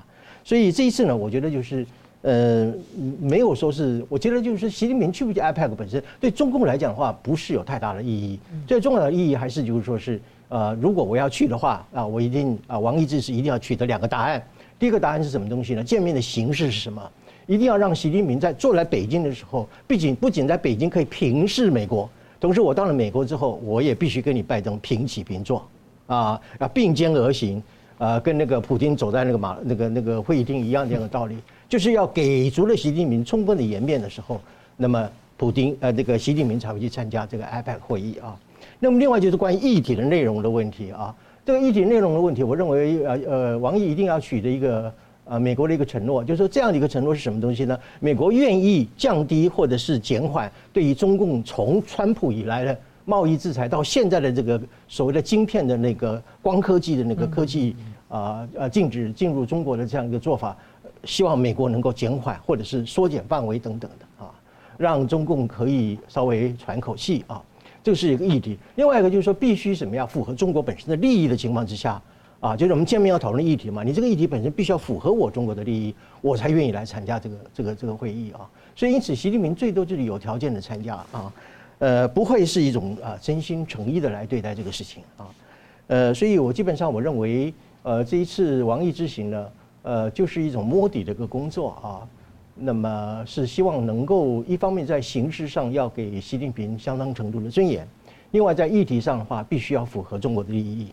[0.48, 1.86] 所以这一次呢，我觉得就是，
[2.22, 2.72] 呃，
[3.20, 8.40] 没有说是，我觉得就是习近平去不去 IPEC 本身，对中共来讲的话，不是有太大的意义。
[8.66, 14.42] 最重要的意义还是就是说是，呃，如果我要去的话，啊，我一定啊，王毅这次一定要取得两个答案。
[14.78, 15.84] 第一个答案是什么东西呢？
[15.84, 17.02] 见面的形式是什么？
[17.46, 22.08] 一定要让习近平在坐来北京的时候，毕竟不仅在北京可以平视美国，
[22.40, 25.68] 同时我到了美国之后，我也必须跟你拜登平起平坐，
[26.06, 27.62] 啊，要并肩而行。
[27.98, 31.36] 呃，跟那个普京走在那个马那个那个会议厅一样这样的道理，
[31.68, 34.40] 就是要给足了习近平充分的颜面的时候，
[34.76, 38.38] 那么普京呃这个习近平才会去参加这个 IPEC 会议啊。
[38.78, 41.12] 那么另外就是关于议题的内容的问题啊，
[41.44, 44.92] 这个议题内容的问题，我认为呃呃王毅一定要取得一个
[45.24, 47.76] 呃美国的一个承诺，就是说这样的一个承诺是什么东西呢？
[47.98, 52.78] 美国愿意降低或者是减缓对于中共从川普以来的。
[53.08, 57.74] 贸易制裁到现在的这个所谓的晶片的那个光科技的那个科技
[58.10, 60.54] 啊呃禁止进入中国的这样一个做法，
[61.04, 64.30] 希望美国能够减缓或者是缩减范围等等的啊，
[64.76, 67.42] 让中共可以稍微喘口气啊。
[67.82, 68.58] 这是一个议题。
[68.74, 72.02] 另外一个就是说，必须什么样符合中国本身的利益的情况之下，
[72.40, 78.40] 啊，就是我们见面要讨论议题嘛，你这个议题本身必须要符合我中国的利益，我才愿意来参加这个这个这个会议啊。
[78.76, 81.32] 所以因此，习近平最多就是有条件的参加啊，
[81.78, 85.26] 呃，不会是一种啊真心诚意的来对待这个事情啊，
[85.86, 89.46] 呃，所以我基本上我认为，呃，这一次王毅之行呢，
[89.82, 92.06] 呃，就是一种摸底的一个工作啊。
[92.60, 97.86] 那么是希望能够一方面在形式上要给习近平相当程度的尊严，
[98.32, 100.88] 另外在议题上的话，必须要符合中国的利益，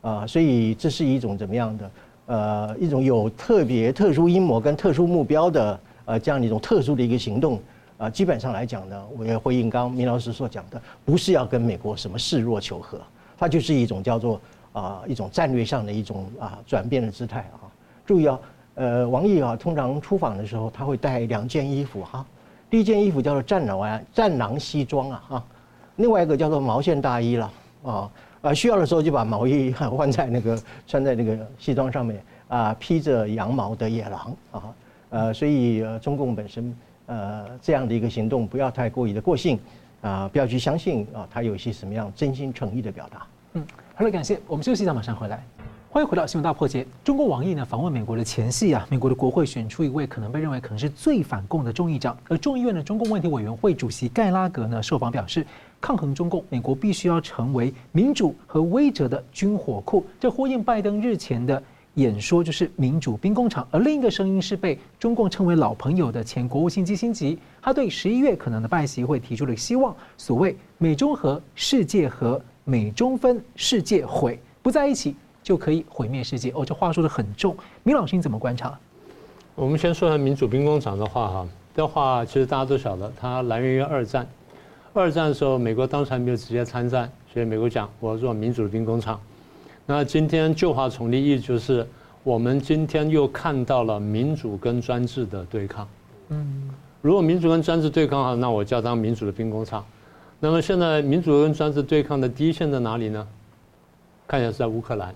[0.00, 1.90] 啊，所以这是一种怎么样的
[2.24, 7.60] 呃一种有特别特殊阴谋跟特殊目标的呃这样的一种特殊的一个行动
[8.02, 13.00] 啊，基本上来讲呢，我也回应刚明老师所讲的，不是要跟美国什么示弱求和，
[13.38, 14.40] 它就是一种叫做
[14.72, 17.70] 啊一种战略上的一种啊转变的姿态啊，
[18.04, 18.36] 注意啊。
[18.74, 22.24] 呃，王毅啊，通常出访的时候，他会带两件衣服哈。
[22.70, 25.44] 第一件衣服叫做战狼啊战狼西装啊哈，
[25.96, 27.52] 另外一个叫做毛线大衣了
[27.84, 28.10] 啊。
[28.40, 34.74] 啊，需要的时候就把毛衣换在那个穿在那个西装上面啊，披着羊毛的野狼啊。
[35.10, 36.74] 呃，所以中共本身
[37.06, 39.58] 呃这样的一个行动，不要太过于的过性
[40.00, 43.26] 啊，不要去相信啊，他有一些什么样真心诚意的表达。
[43.54, 45.44] 嗯，好了，感谢，我们休息一下，马上回来。
[45.90, 46.86] 欢迎回到新闻大破解。
[47.04, 52.16] 中国王毅呢访问美国的前夕啊，美国的国会选出一位可能被认为可能是最反共的众议长。
[52.30, 55.46] 而众议院的中共问题委员会主席盖拉格呢受访表示，
[55.82, 60.02] 抗衡中共，美国必须要成为民主和威慑的军火库。
[60.18, 61.62] 这呼应拜登日前的
[61.94, 63.66] 演说，就是民主兵工厂。
[63.70, 75.16] 而另一个声音是被中共称为老朋友的前国务卿基辛吉，他对十一月可能的拜席会提出了希望：所谓美中和，世界和；美中分，世界毁，不在一起。
[75.42, 77.56] 就可以毁灭世界哦，这话说得很重。
[77.82, 78.78] 明老师你怎么观察？
[79.56, 84.24] 我们先说下民主兵工厂的话哈，这话其实大家都晓得，它来源于二战。
[84.92, 89.20] 二战的时候，美国当时还没有直接参战，所以美国讲我要做民主兵工厂。
[89.86, 91.86] 那今天旧话重提，意思就是
[92.22, 95.88] 我们今天又看到了民主跟专制的对抗。
[96.28, 99.84] 嗯，如果民主跟专制对抗哈，那我就要当民主的兵工厂。
[100.38, 103.26] 那么现在民主跟专制对抗的第一线在哪里呢？
[104.26, 105.14] 看起来是在乌克兰。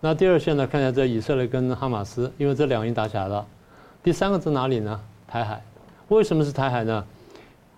[0.00, 0.66] 那第二线呢？
[0.66, 3.46] 看一下在以色列跟哈马斯，因为这两个已经打起来了。
[4.02, 5.00] 第三个在哪里呢？
[5.28, 5.62] 台海。
[6.08, 7.04] 为什么是台海呢？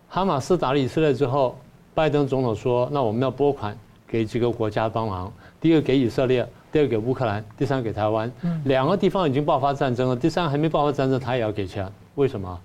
[0.09, 1.59] 哈马斯打了以色列之后，
[1.94, 3.76] 拜登总统说：“那我们要拨款
[4.07, 5.33] 给几个国家帮忙。
[5.62, 8.31] 第一个给以色列，第二个给乌克兰，第三个给台湾。
[8.64, 11.88] 两个地方已经爆发战争了，第三个还没爆发战争，他也要给钱。
[12.16, 12.59] 为什么？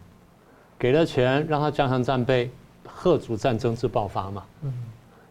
[0.79, 2.49] 给了钱让他加强战备，
[2.83, 4.43] 贺阻战争之爆发嘛。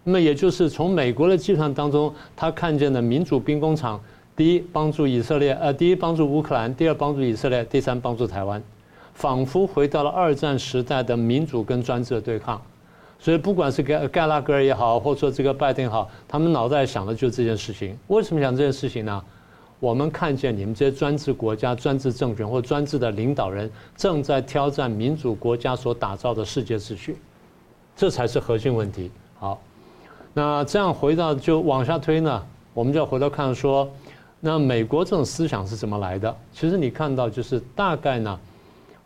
[0.05, 4.01] 那么也就是从美国的计算当中，他看见的民主兵工厂。
[4.37, 8.63] 第一，帮助以色列，呃，第一帮助乌克兰，第二帮助以色列，第三帮助台湾，
[9.15, 12.63] 仿佛回到了二战时代的民主跟专制的对抗。
[13.19, 17.99] 所以不管是盖盖拉格也好，或者说这个拜登也好，他们脑袋想的就是这件事情。
[18.09, 19.25] 为什么想这件事情呢？
[19.79, 27.19] 我们看见你们这些专制国家、专制政权或专制的领导人正在挑战民主国家所打造的世界秩序，
[27.95, 29.11] 这才是核心问题。
[29.39, 29.61] 好，
[30.33, 33.89] 那这样回到就往下推呢，我们就要回头看说。
[34.39, 36.35] 那美国这种思想是怎么来的？
[36.53, 38.39] 其实你看到就是大概呢，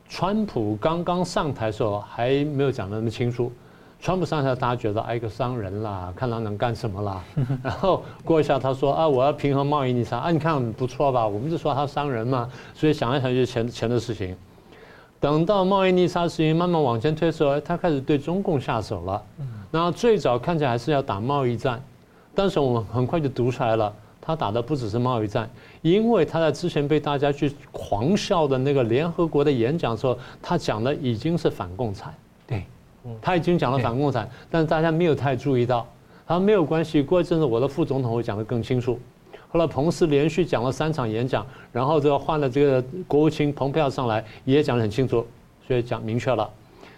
[0.08, 3.50] 川普刚刚上台的时候还没有讲的那么清楚。
[4.00, 7.22] 川普上台，大家觉得哎，一个商人啦，看他能干什么啦。
[7.62, 11.26] 然后过一下，他说啊，我要平衡贸易逆差啊，你看不错吧？
[11.26, 14.34] 我们就说他商人嘛，所以想一想就是钱钱的事情。
[15.20, 19.22] 等到贸易逆差事情慢慢往前推的时候，他开始对中共下手了。
[19.70, 21.82] 那最早看起来还是要打贸易战，
[22.34, 23.92] 但是我们很快就读出来了。
[24.22, 25.48] 他打的不只是贸易战，
[25.82, 32.29] 因为他在之前被大家去狂笑的那个联合国的演讲的时候，他讲的已经是反共产，对，
[33.20, 35.86] 他已经讲了反共产，但是大家没有太注意到，
[36.26, 38.98] 他没有关系，过一阵子我的副总统会讲得更清楚。
[39.48, 45.26] 后来彭斯连续讲了三场演讲，然后这个换了这个国务卿蓬佩奥上来也讲得很清楚，
[45.66, 46.48] 所以讲明确了，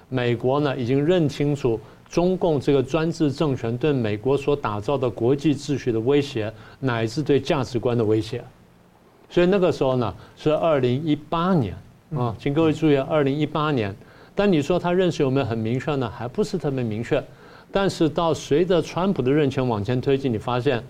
[0.08, 1.80] 美国呢已经认清楚。
[2.10, 8.44] 中共这个专制政权对美国所打造的国际秩序的威胁，乃至对价值观的威胁，
[9.30, 11.74] 所以那个时候呢是二零一八年
[12.14, 13.96] 啊，请各位注意，二零一八年。
[14.42, 16.10] 那你说他认识有没有很明确呢？
[16.10, 17.22] 还不是特别明确。
[17.70, 20.82] 但是到随着川普的任期往前推进，你发现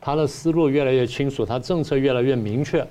[0.00, 2.86] 他的思路越来越清楚，他政策越来越明确。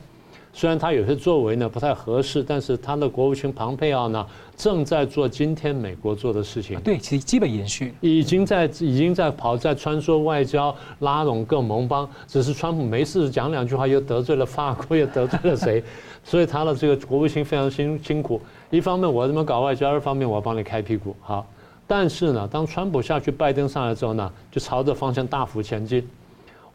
[0.52, 4.26] 虽然他有些作为呢不太合适，但是他的国务卿庞佩奥呢
[4.58, 6.80] 正在做今天美国做的事情。
[6.82, 12.10] 对，其实基本延续，已经在已经在跑，在穿梭外交，拉拢各盟邦。
[12.28, 15.82] 只是川普没事讲两句话，又得罪了法国，又得罪了谁？
[16.26, 18.42] 所以他的这个国务卿非常辛辛苦。
[18.70, 21.16] 一方面我这么搞外交，二方面我要帮你开屁股。
[21.22, 21.48] 好，
[21.88, 26.06] 但是呢，当川普下去，拜登上来之后呢，就朝着方向大幅前进。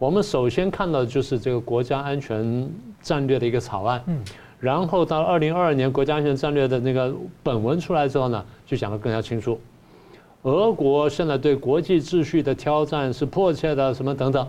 [0.05, 4.21] 我们首先看到的就是这个国家安全战略的一个草案，嗯，
[4.61, 7.11] 然后到二零二二年国家安全战略的那个
[7.43, 9.59] 本文出来之后呢，就讲得更加清楚。
[10.43, 14.47] 俄国现在对国际秩序的挑战是迫切的，什么等等，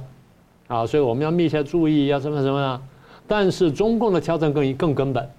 [0.67, 2.81] 啊，所以我们要密切注意，要什么什么啊？
[3.25, 5.29] 但是中共的挑战更更根本，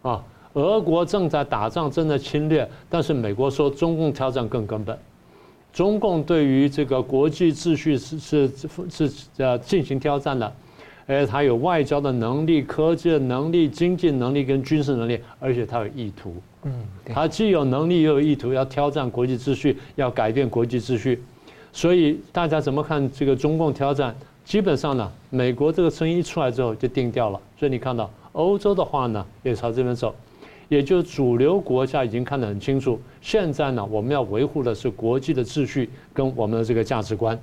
[0.00, 4.98] 啊，俄国正在打仗，正在侵略，但是美国说中共挑战更根本。
[5.74, 8.50] 中共对于这个国际秩序是是
[8.88, 10.50] 是呃进行挑战的，
[11.04, 16.36] 而它有外交的能力、科技的能力、经济能力跟军事能力，而且它有意图。
[16.62, 16.72] 嗯，
[17.06, 21.20] 它既有能力又有意图，要挑战国际秩序，要改变国际秩序。
[21.72, 24.14] 所以大家怎么看这个中共挑战？
[24.44, 27.40] 基本上呢，美国这个声音一出来之后就定调了。
[27.58, 30.14] 所以你看到欧洲的话呢，也朝这边走。
[30.74, 37.38] 也就是主流国家已经看得很清楚，现在呢，我们要维护的是国际的秩序跟我们的这个价值观。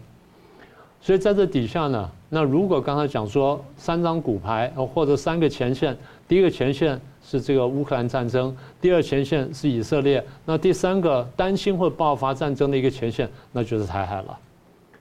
[1.00, 14.38] 所以在这底下呢，那如果刚才讲说三张骨牌或者三个前线，第一个前线是这个乌克兰战争，第二前线是以色列，那第三个担心会爆发战争的一个前线，那就是台海了。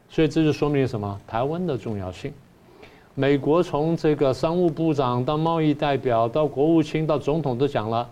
[0.09, 1.21] 所以这就说明什么？
[1.27, 2.33] 台湾的重要性。
[3.17, 8.09] 美国从这个商务部长到贸易代表到国务卿到总统都讲了，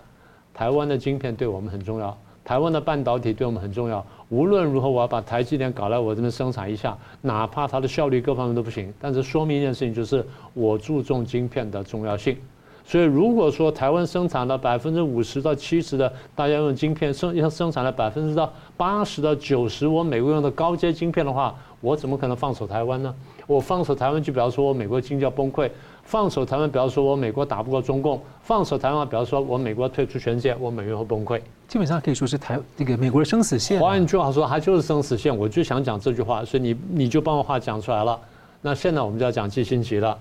[0.58, 4.04] 台湾的晶片对我们很重要，台湾的半导体对我们很重要。
[4.28, 12.36] 无论如何，我要把台积电搞来我这边生产一下，哪怕它的效率各方面都不行，但是说明一件事情，就是我注重晶片的重要性。
[12.84, 23.14] 所以如果说台湾生产了百分之五十到七十的大家用晶片生要生产了百分之到八十到九十我美国用的高阶晶片的话，我怎么可能放手台湾呢？
[23.46, 25.70] 我放手台湾，就比方说我美国经济要崩溃；
[26.08, 31.38] 放手台湾，比方说我美国打不过中共；放手台湾，比方说我美国退出全世界，我美元会崩溃。
[31.68, 33.78] 基本上可以说是台那个美国的生死线。
[33.78, 35.36] 换句话说，它就是生死线。
[35.36, 38.18] 我就想讲这句话，所以你你就帮我话讲出来了。
[38.62, 40.16] 那现在我们就要讲基辛吉了。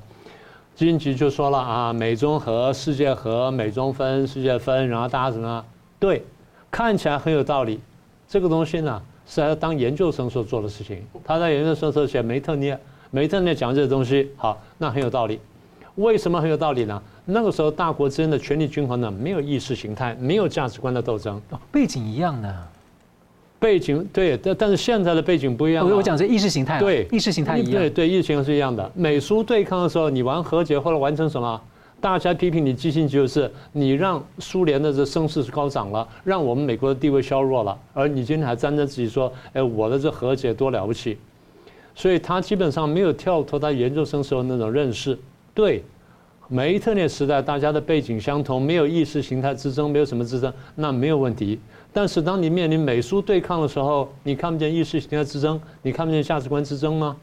[0.76, 5.65] 基辛吉就说了啊，美中和，世界和，美中分，世界分，然后大家怎么样？
[5.97, 6.21] 对，
[6.69, 7.80] 看起来很有道理。
[8.28, 11.02] 这个东西呢，是他当研究生所做的事情。
[11.23, 12.78] 他在研究生时候写梅特涅。
[13.10, 15.39] 梅特涅讲这些东西，好，那很有道理。
[15.98, 17.02] 为什么很有道理呢？
[17.26, 22.56] 那个时候大国之间的权力均衡呢，没有意识形态，没有价值观的斗争，背景一样的。
[23.60, 25.84] 背景对，但但是现在的背景不一样。
[25.90, 27.72] 我我讲这意识形态，对，意识形态一样。
[27.72, 28.92] 对对，意识形态是一样的。
[28.94, 31.60] 美苏对抗的时候，你玩和解，后来完成什么？
[32.00, 41.18] 大家批评你季辛吉就是你让苏联的这声势是高涨了，让我们美国的地位削弱了，而你今天还沾着自己说，哎，我的这和解多了不起。
[41.96, 45.18] 所以他基本上没有跳脱他研究生时候那种认识。
[45.58, 45.84] 对，
[46.50, 51.60] 梅特聂时代大家的背景相同，没有意识形态之争，没有什么之争，那没有问题。
[51.91, 57.17] 但是当你面临美苏对抗的时候，你看不见意识形态之争，你看不见价值观之争吗？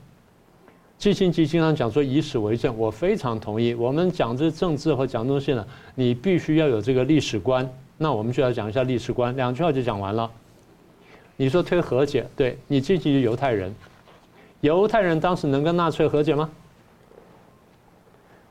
[0.98, 3.72] 季辛吉经常讲说以史为鉴，我非常同意。
[3.72, 7.72] 我们讲这政治和讲东西呢，你必须要有这个历史观。
[7.96, 10.28] 那我们就要讲一下历史观，两句话就讲完了。
[11.36, 13.72] 你说推和解，对，你积极犹太人。
[14.60, 16.50] 犹太人当时能跟纳粹和解吗？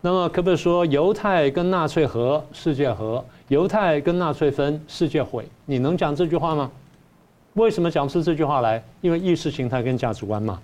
[0.05, 5.47] 那么可不可以说犹太跟纳粹和，世界和；犹太跟纳粹分，世界毁？
[5.65, 6.69] 你能讲这句话吗？
[7.53, 8.83] 为什么讲出这句话来？
[8.99, 10.59] 因为意识形态跟价值观嘛。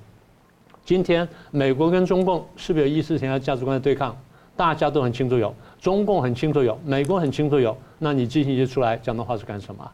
[0.83, 4.13] 今天美国跟中共是不是有意识形态、价值观的对抗？
[4.57, 7.73] 大家都很清楚有，中共很清楚有，美国很清楚有。
[7.97, 9.89] 那你进行一出来讲的话是干什么？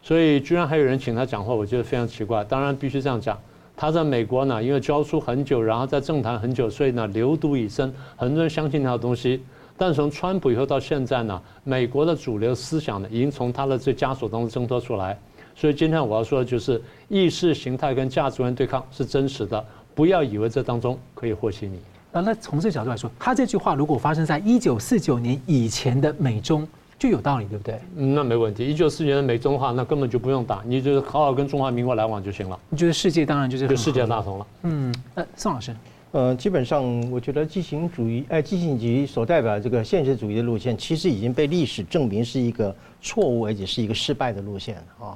[0.00, 2.44] 所以居然还有人请他讲话，我觉得非常奇怪。
[2.44, 3.36] 当然必须这样讲。
[3.76, 9.42] 他在美国呢，因为教书很久，然后在政坛很久，所以呢流毒已深，很多人相信他的东西。
[9.76, 15.18] 但从川普以后到现在呢，美国的主流思想呢，已经从他的这枷锁当中挣脱出来。
[15.56, 21.78] 所以今天我要说的就是，意识形态跟价值观对抗是真实的，不要以为这当中可以和稀泥。
[22.12, 26.66] 啊，那从这个角度来说，他这句话如果发生在一九四九年以前的美中。
[27.04, 27.78] 就有道理，对不对？
[27.96, 28.66] 嗯，那没问题。
[28.66, 32.58] 一九四九年美中的话，那根本就不用打，你就好好跟中华民国来往就行了。
[32.70, 34.46] 你觉得世界当然就是就世界大同了。
[34.62, 35.76] 嗯，呃，宋老师，
[36.12, 45.12] 呃，基本上我觉得激情主义，哎，激进主义所代表的这个现实主义的路线，其实已经被历史证明是一个错误，而且是一个失败的路线啊。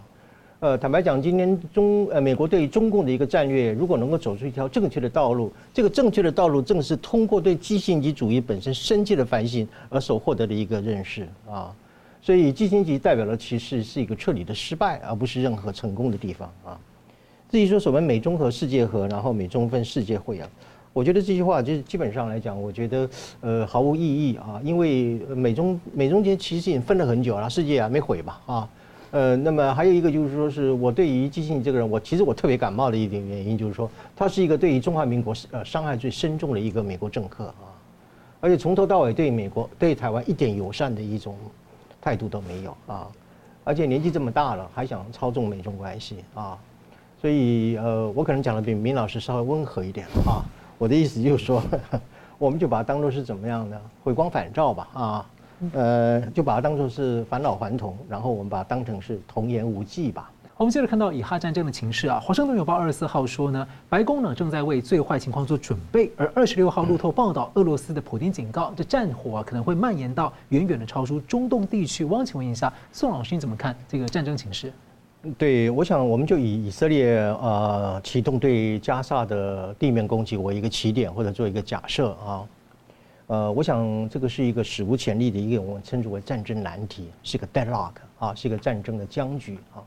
[0.61, 11.73] 呃，坦白讲，今天中呃美国对中共的一个战略，如果能够走出一条正确的道路，这个正确的道路正是通过对季辛吉主义本身深切的反省而所获得的一个认识啊。
[12.21, 16.77] 所以基辛吉代表的其实是一个彻底的失败，而不是任何成功的地方啊。
[17.49, 20.48] 至于说所谓美中和世界和，然后美中分世界会啊，
[20.92, 23.09] 我觉得这句话就是基本上来讲，我觉得
[23.42, 28.69] 呃毫无意义啊，因为美中美中间其实已经分了很久了，世界还没毁吧啊。
[29.11, 37.73] 呃，那么还有一个就是说，是我对于基辛这个人，我其实我特别感冒的一点原因就是说，他是一个对于中华民国呃伤害最深重的一个美国政客啊，
[38.38, 41.35] 而且从头到尾对美国对台湾一点友善的一种
[42.02, 43.09] 态度都没有啊，
[43.65, 46.59] 而且年纪这么大了还想操纵美中关系啊，
[47.21, 50.44] 所以呃，我可能讲的比明老师稍微温和一点啊，
[50.77, 51.63] 我的意思就是说，
[52.37, 55.27] 我们就把它当做是怎么样的回光返照吧啊。
[55.73, 60.31] 呃，就把它当作是返老还童，然后我们把它当成是童言无忌吧。
[60.56, 72.04] 我们接着看到以哈战争的情势啊，《华盛顿邮报》二十四号说呢，白宫呢正在为最坏情况做准备，而二十六号路透报道，俄罗斯的普京警告，这战火啊可能会蔓延到远远的超出中东地区。
[72.04, 74.73] 我想请问一下宋老师，你怎么看这个战争情势？
[75.37, 82.42] 对，我想我们就以以色列呃启动对加沙的地面攻击为一个起点，或者做一个假设啊。
[83.29, 89.85] 呃，我想这个是一个史无前例的一个我们称之为战争难题，是一个 deadlock 啊，是一个战争的僵局啊。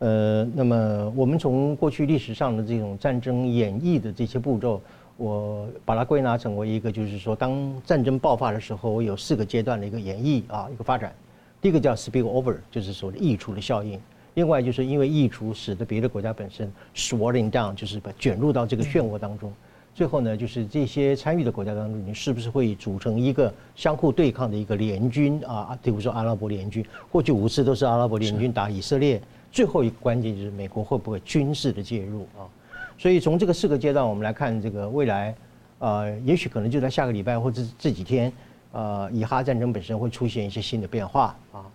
[0.00, 4.82] 呃，那么我们从过去历史上的这种战争演绎的这些步骤，
[5.16, 11.10] 我把它归纳成为一个，就是说，当战争爆发的时候，我有四个阶段的一个演绎啊，一个发展。
[11.58, 13.98] 第一个叫 spill over，就是所谓的溢出的效应。
[14.34, 19.50] 另外就是因为溢出，使得别的国家本身 swirling down，就是把卷入到这个漩涡当中。
[19.94, 25.78] 最后呢，就是这些参与的国家当中，你是不是会组成一个相互对抗的一个联军啊？
[25.82, 29.20] 比如说阿拉伯联军，过去五次都是阿拉伯联军打以色列。
[29.50, 32.48] 最后一个关键就是美国会不会军事的介入啊？
[32.96, 35.34] 所以从这个四个阶段，我们来看这个未来，
[35.78, 38.32] 呃，也许可能就在下个礼拜或者这几天，
[38.72, 41.66] 呃，以哈战争本身会出现一些新的变化啊。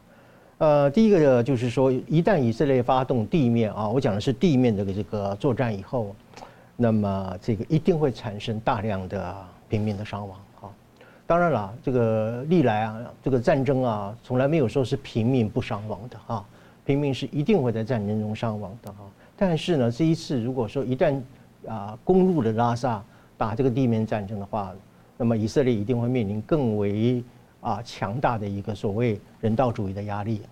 [0.57, 6.15] 呃，第一个呢，就是说，一旦以色列发动地面啊，我讲的是地面的这个作战以后。
[6.79, 9.35] 那么这个一定会产生大量的
[9.67, 10.69] 平民的伤亡啊！
[11.25, 16.45] 当然了，这个历来啊，这个战争啊，从来没有说是平民不伤亡的啊，
[16.85, 18.99] 平民是一定会在战争中伤亡的哈。
[19.35, 21.19] 但是呢，这一次如果说一旦
[21.67, 23.03] 啊攻入了拉萨，
[23.39, 24.71] 打这个地面战争的话，
[25.17, 27.23] 那么以色列一定会面临更为
[27.59, 30.43] 啊强大的一个所谓人道主义的压力，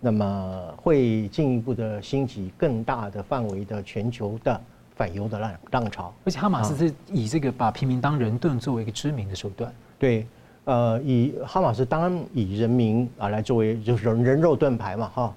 [0.00, 4.60] 那么会进一步的兴起更大的范围的全球的。
[4.96, 9.70] 反犹的浪浪潮，而且哈马斯是以这个把平民当人盾作为一个知名的手段。
[9.98, 10.26] 对，
[10.64, 15.34] 呃，以哈马斯当然以人民啊来作为就是人人肉盾牌嘛，哈，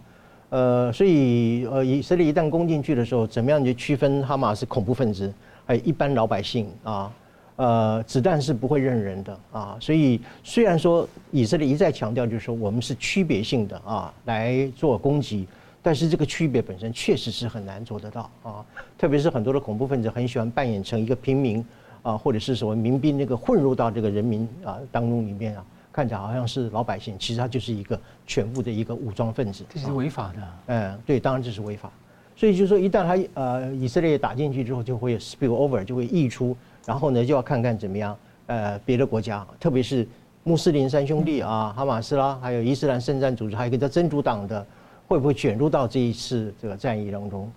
[0.49, 5.32] 呃，所以呃以色列一旦攻进去的时候，怎么样去区分哈马斯恐怖分子
[5.66, 7.12] 还有一般老百姓啊？
[7.57, 15.45] 呃，子弹是不会认人的啊，所以虽然说以色列一再强调就是说我们是区别性的啊来做攻击。
[15.82, 18.66] 但是这个区别本身确实是很难做得到啊，
[18.98, 21.66] 特别是很多的恐怖分子很喜欢扮演成一个平民
[22.02, 29.64] 啊，或者是什么民兵那个混入到这个人民啊当中里面啊，看起来好像是老百姓，其实他就是一个全部的一个武装分子。
[29.70, 30.48] 这是违法的。
[30.68, 31.90] 嗯，对，当然这是违法。
[32.36, 36.56] 所以就是说，一旦他呃以色列打进去之后，就会 spill over，就会溢出，
[36.86, 38.18] 然后呢就要看看怎么样
[38.48, 40.08] 呃别的国家，特别是
[40.44, 44.66] 穆斯林三兄弟啊，哈马斯啦，还有伊斯兰圣战组织，还有一个叫真主党的。
[45.10, 47.51] 会不会卷入到这一次这个战役当中？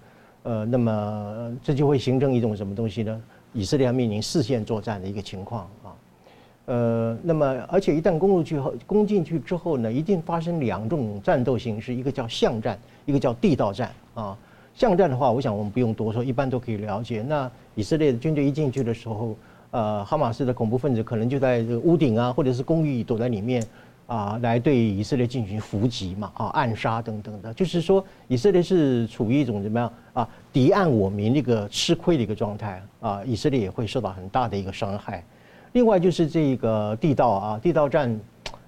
[0.44, 3.22] 呃，那么这就会形成一种什么东西呢？
[3.53, 5.92] 以色列面临四线作战的一个情况啊。
[6.64, 14.34] 呃，那么而且一旦攻入去后，攻进去之后呢，一定发生两种战斗形式，一个叫巷战，一个叫地道战啊。
[14.74, 17.20] 巷战的话，我想我们不用多说，一般都可以了解。
[17.20, 19.36] 那以色列的军队一进去的时候，
[19.72, 23.62] 呃，哈马斯的恐怖分子可能就在这个屋顶啊，或者是公寓躲在里面。
[24.12, 35.24] 啊，来对以色列进行伏击嘛，啊，暗杀等等的，就是说以色列是处于一种怎么样啊，敌暗我明一个吃亏的一个状态啊，以色列也会受到很大的一个伤害。
[35.72, 38.20] 另外就是这个地道啊，地道战，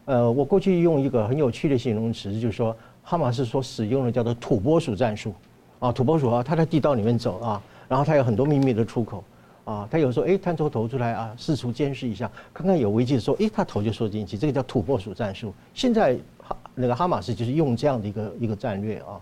[0.07, 5.35] 呃，我过去用一个很有趣的形容词，就是说哈马斯所使用的叫做土拨鼠战术
[5.79, 9.23] 啊，土拨鼠啊，它在地道里面走啊，然后它有很多秘密的出口。
[9.65, 15.53] 啊，他有时候哎探出头出来啊，四处监视一下，看看有危机的时候，哎，他头就缩进去，这个叫土拨鼠战术。
[15.73, 19.19] 现在哈那个哈马斯就是用这样的一个一个战略啊，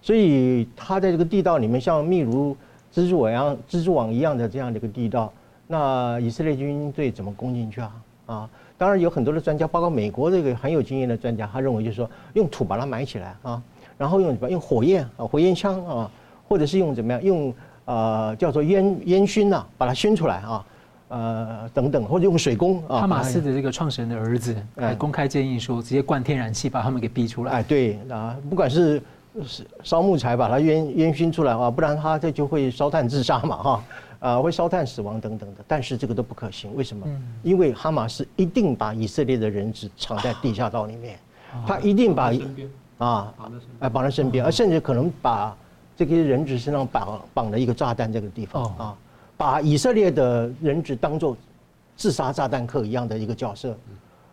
[0.00, 2.56] 所以他在这个地道里面，像密如
[2.94, 5.32] 蜘蛛网一样、蜘蛛网一样的这样的一个地道，
[5.66, 7.92] 那以色列军队怎么攻进去啊？
[8.26, 13.60] 啊，当然有很多的专家，包括美国这个很有经验的专家，他认为就是说用土把它埋起来啊，
[13.98, 14.48] 然后用什么？
[14.48, 16.10] 用火焰啊，火焰枪啊，
[16.48, 17.20] 或者是用怎么样？
[17.20, 17.52] 用
[17.86, 20.64] 呃，叫做烟烟熏呐，把它熏出来啊，
[21.08, 23.00] 呃，等等，或者用水攻啊。
[23.00, 27.52] 哈马斯的这个创始人的儿子还公开建议说，直接灌天然气把他们给逼出来。
[27.52, 29.02] 哎，对啊，不管是
[29.82, 33.84] 烧木材把它烟烟熏出来啊，不然他这就会烧炭自杀嘛哈，
[34.20, 35.64] 啊，会烧炭死亡等等的。
[35.66, 37.06] 但是这个都不可行，为什么？
[37.42, 41.18] 因为哈马斯一定把以色列的人质藏在地下道里面，
[41.66, 42.32] 他一定把。
[42.98, 43.32] 啊，
[43.78, 45.56] 哎，绑在身边，而甚至可能把
[46.00, 48.96] 这些人质身上绑绑了一个炸弹这个地方啊，
[49.36, 51.36] 把以色列的人质当做
[51.94, 53.76] 自杀炸弹客一样的一个角色。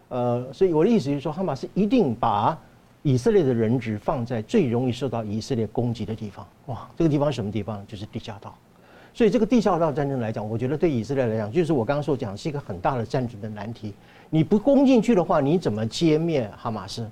[0.07, 2.57] 呃，所以我的意思就是说，哈马斯一定把
[3.03, 6.47] 以色列的人质放在最容易受到以色列攻击的地方。
[6.68, 7.86] 哇，这个地方是什么地方？
[7.86, 8.55] 就是地下道。
[9.13, 13.93] 所以这个地下道战争来讲，我觉得对以色列来讲，就是我刚刚所讲，是一个很大的战争的难题。
[14.30, 17.05] 你不攻进去的话，你怎么歼灭哈马斯？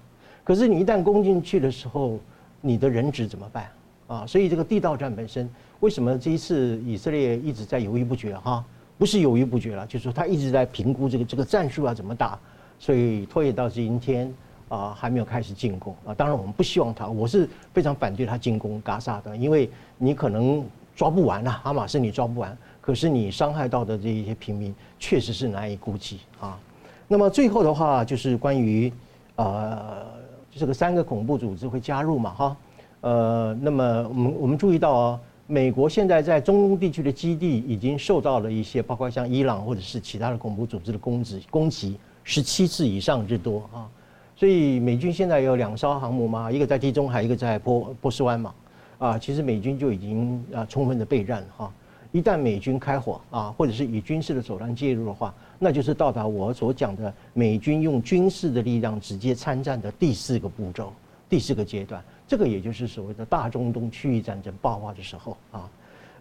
[0.45, 2.17] 可是你一旦攻进去的时候，
[2.61, 3.67] 你的人质怎么办？
[4.07, 5.49] 啊，所以这个地道战本身，
[5.79, 8.37] 为什么这一次以色列一直在犹豫不决？
[8.37, 8.63] 哈，
[8.97, 12.37] 不是犹豫不决了，就是说他一直在评估这个这个战术要怎么打。
[12.77, 14.31] 所以拖延到今天
[14.67, 16.13] 啊，还没有开始进攻啊。
[16.13, 20.61] 当然，我们不希望他，我是非常反对他进攻加萨的，因为你可能
[20.93, 26.59] 抓不完了，哈马斯你抓不完，可是你伤害到的这一些平民确实是难以估计啊。
[27.07, 28.91] 那么最后的话就是关于
[29.37, 30.05] 呃，
[30.51, 32.57] 这个三个恐怖组织会加入嘛哈？
[33.05, 41.97] 呃，那么我们我们注意到啊，美国现在在中东地区的基地已经受到了一些，包括像伊朗或者是其他的恐怖组织的攻击攻击。
[42.23, 43.85] 十七次以上之多啊，
[44.35, 48.55] 所以美军现在有两艘航母嘛，一个在地中海，一个在波波斯湾嘛，
[48.97, 51.71] 啊，其实美军就已经啊充分的备战哈。
[52.11, 60.91] 一旦美军开火啊，或者是以军事的手段介入的话，那就是到达我所讲的美军用军事的力量直接参战的第四个步骤，
[61.35, 62.01] 第四个阶段。
[62.27, 65.69] 这个也就是所谓的大中东区域战争爆发的时候啊，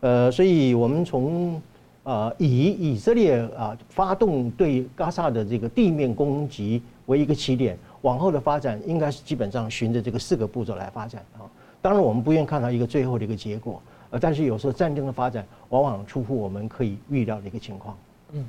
[0.01, 1.61] 呃，所以我们从。
[2.07, 11.49] 呃，以以色列啊发动对加萨的这个地面攻击为一个起点，往后的发展应该是基本上循着这个四个步骤来发展啊。
[11.81, 17.97] 当然，我们不愿看到一个最后的一个结果，呃，但是有时候战争的发展往往出乎我们可以预料的一个情况。
[18.33, 18.45] 嗯，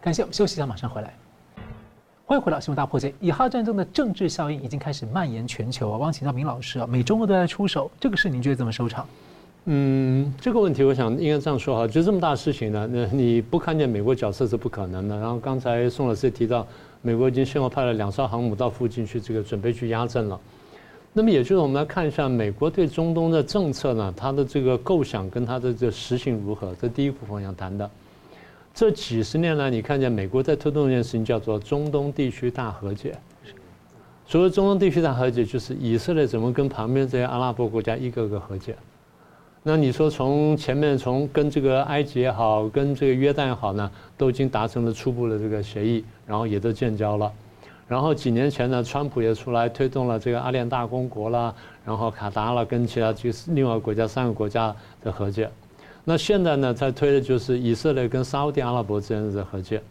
[0.00, 1.12] 感谢，我们休息一下，马上回来。
[2.26, 3.10] 欢迎回到《新闻大破解》。
[3.20, 5.98] 以哈战争的政治效应已经开始蔓延全球啊！
[5.98, 9.06] 我想请教明老师啊，美中俄都在出手，这个事您觉得怎么收场？
[9.66, 15.18] 嗯，这个问题我想应该这样说哈，就这么大事情呢，那你不看见美国角色是不可能的。
[15.18, 16.66] 然后刚才宋老师也提到，
[17.02, 20.40] 美国已经先后派了两艘航母到附近去，这个准备去压阵了。
[21.12, 26.74] 那么也就是我们来看一下美国对中东的政策呢，它的这个构想跟它的这个实行如何？
[26.80, 27.90] 这第一部分想谈的。
[28.74, 33.16] 这几十年来，你看见美国在推动一件事情，叫做中东地区大和解。
[34.26, 38.74] 所谓中东地区大和解，就是以色列怎么跟旁边这些阿拉伯国家一个个和解。
[39.62, 47.30] 那你说从前面从跟这个埃及也好，跟这个约旦也好呢，都已经达成了初步的这个协议，然后也都建交了。
[47.86, 51.54] 然后几年前呢，川普也出来推动了这个阿联大公国啦，
[51.84, 55.48] 然后卡达了，跟其他几个另外国家三个国家的和解。
[56.04, 59.82] 那现在呢，在推的就是以色列跟沙乌地阿拉伯之间的和解。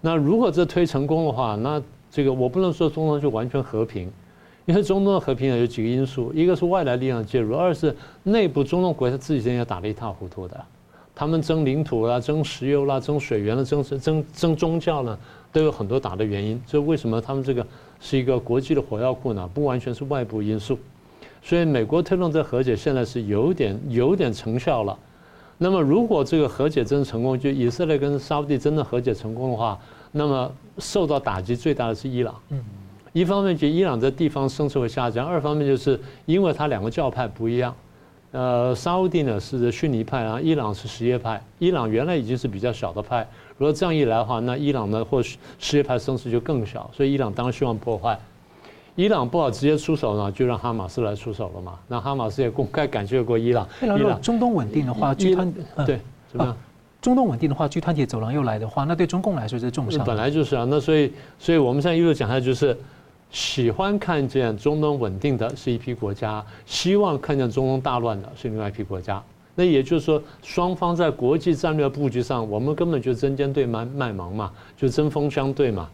[0.00, 1.80] 那如果这推成功的话，那
[2.10, 4.10] 这个我不能说中东就完全和平。
[4.64, 10.56] 因为中东的和平有几个因素，一个是外来力量介入，二是内部中东国家自己之间也打得一塌糊涂的，
[11.16, 15.18] 他们争领土啦、争石油啦、争水源啦、争争争宗教呢，
[15.50, 16.62] 都有很多打的原因。
[16.64, 17.66] 所以为什么他们这个
[18.00, 19.50] 是一个国际的火药库呢？
[19.52, 20.78] 不完全是外部因素。
[21.42, 24.96] 所以美国推动这和解现在是有点有点成效了。
[25.62, 29.78] 那么如果这个和解真的成功，就以色列跟沙乌地真的和解成功的话，
[30.10, 32.34] 那么受到打击最大的是伊朗。
[32.48, 32.60] 嗯。
[33.12, 37.72] 一方面，就伊朗在地方声势会下降；二方面，就是因为它两个教派不一样。
[38.32, 41.40] 呃，沙乌地呢是逊尼派啊，伊朗是什叶派。
[41.60, 43.24] 伊朗原来已经是比较小的派，
[43.56, 46.90] 如果这样一来的话，那伊朗呢或什叶派声势就更小。
[46.92, 48.18] 所以伊朗当然希望破坏。
[48.94, 51.78] 伊朗不好直接出手呢，就让哈马斯来出手了嘛。
[51.88, 53.66] 那哈马斯也公开感谢过伊朗。
[53.80, 55.52] 伊朗中东稳定的话，集团
[55.86, 56.56] 对怎么样？
[57.00, 60.04] 中东稳定的话，G 团体走廊又来的话，那对中共来说是重伤。
[60.04, 62.76] 本来就是啊，那所以，所以我们现在一路讲下来就是。
[63.34, 69.22] 喜欢看见中东稳定的是一批国家，希望看见中东大乱的是另外一批国家。
[69.54, 75.88] 那也就是说，双方在国际战略布局上，我们根本就针尖对麦麦芒嘛，就针锋相对嘛。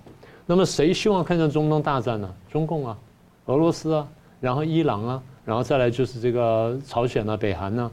[0.51, 2.35] 那么谁希望看见中东大战呢？
[2.51, 2.97] 中共啊，
[3.45, 4.09] 俄罗斯啊，
[4.41, 7.91] 然后伊朗啊，然后再来就是这个朝鲜啊、北韩呢。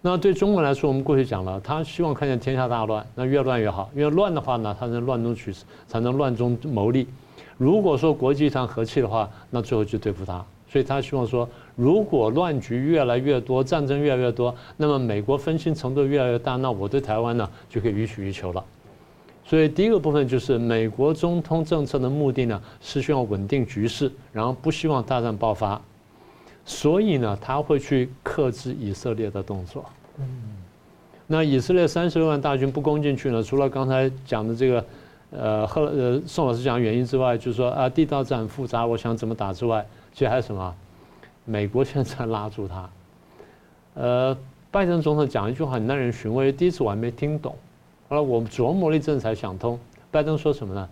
[0.00, 7.06] 那对中国来说，我们过去讲了，他希望看见天下大乱，那越乱越好，因为乱的话呢，他能乱中取胜，才能乱中谋利。
[7.58, 10.42] 如果说国际一场和气的话，那最后就对付他。
[10.70, 11.46] 所以他希望说，
[11.76, 18.64] 如果乱局越来越多，战争越来越多，那么美国分心程度越来越大，那我对台湾呢就可以予取予求了。
[19.48, 25.80] 所以第一个部分就是美国中通政策的目的呢，是希望稳定局势，然后不希望大战爆发。
[26.66, 29.84] 所以呢，他会去克制以色列的动作。
[30.18, 30.26] 嗯，
[31.26, 34.84] 那以色列三十六万大军不攻进去呢，除了刚才讲的这个。
[35.30, 39.84] 呃，后呃，宋老师讲的原因之外，就是说啊，地道战复杂，我想怎么打之外，
[40.14, 40.74] 其实还有什么？
[41.44, 42.90] 美国现在拉住他。
[43.92, 44.38] 呃，
[44.70, 47.54] 拜登总统讲一句话很耐人寻味，第一次我还没听懂，
[48.08, 49.78] 后来我们琢磨了一阵才想通。
[50.10, 50.88] 拜登说什么呢？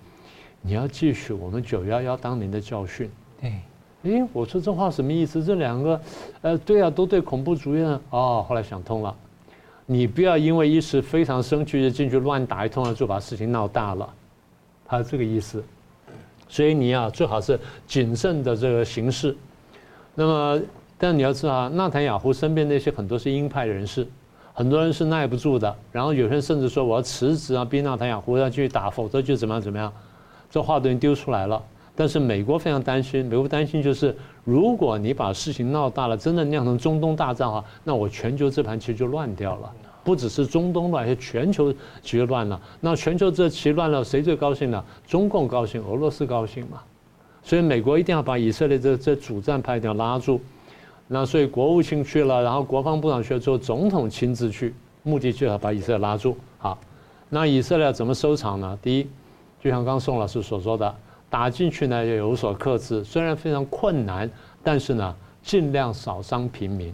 [0.61, 3.11] 你要继续我们九幺幺当年的教训。
[3.41, 3.53] 对，
[4.03, 5.43] 诶，我说这话什么意思？
[5.43, 6.01] 这两个，
[6.43, 8.01] 呃，对啊，都对恐怖主义呢。
[8.11, 9.15] 哦，后来想通了，
[9.87, 14.13] 你不要因为一时非常生气就进去乱打一通了，就把事情闹大了。
[14.85, 15.65] 他这个意思，
[16.49, 19.35] 所以你啊最好是谨慎的这个行事。
[20.15, 20.63] 那么，
[20.99, 24.07] 但你要知道，纳坦雅胡身边那些很多是鹰派人士，
[24.59, 25.77] 很多人是耐不住的。
[25.93, 29.93] 然后有些人甚至说我要辞职啊，逼纳坦雅胡要继续打，否则就怎么样怎么样。
[30.51, 31.63] 这话都已经丢出来了。
[31.95, 39.71] 但是美国非常担心，美国担心就是如果你把事情闹大了，真的酿成中东大战的话，那我全球这盘棋就乱掉了。
[40.03, 42.59] 不只是中东乱，是全球局乱了。
[42.81, 44.83] 那全球这棋乱了，谁最高兴呢？
[45.07, 46.81] 中共高兴，俄罗斯高兴嘛。
[47.43, 50.41] 所以美国一定要把以色列这这主战派一定要拉住。
[51.09, 56.37] 那所以国务卿去了，然后国防部长去了之后，总统亲自去，目的就要把以色列拉住。
[56.59, 56.77] 好，
[57.29, 58.77] 那以色列怎么收场呢？
[58.83, 59.09] 第一，
[59.63, 60.93] 就像刚宋老师所说的，
[61.31, 64.29] 打进去呢要有所克制，虽然非常困难，
[64.65, 66.93] 但是呢尽量少伤平民。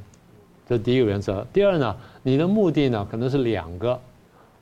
[0.68, 1.46] 这是第一个原则。
[1.50, 3.98] 第二呢，你的目的呢可能是两个，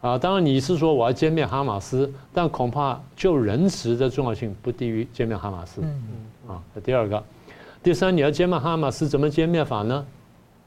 [0.01, 5.81] 啊，当然你是说我要歼灭哈马斯，但恐怕就人质的重要性不低于歼灭哈马斯。
[5.83, 6.03] 嗯
[6.47, 6.55] 嗯。
[6.55, 7.23] 啊，这第二个。
[7.83, 10.05] 第三，你要歼灭哈马斯，怎么歼灭法呢？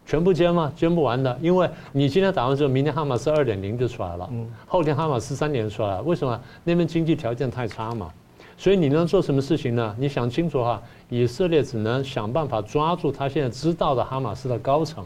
[0.06, 0.74] 全部歼吗？
[0.76, 4.30] 歼不完的，因为你今天打完之后，明天哈马斯二点零就出来了，
[4.68, 6.02] 后天哈马斯三点出来了。
[6.02, 6.40] 为什么？
[6.64, 8.12] 那边经济条件太差嘛。
[8.58, 9.96] 所以你能做什么事情呢？
[9.98, 15.06] 你想清楚哈，以色列只能想办法抓住他现在知道的哈马斯的高层。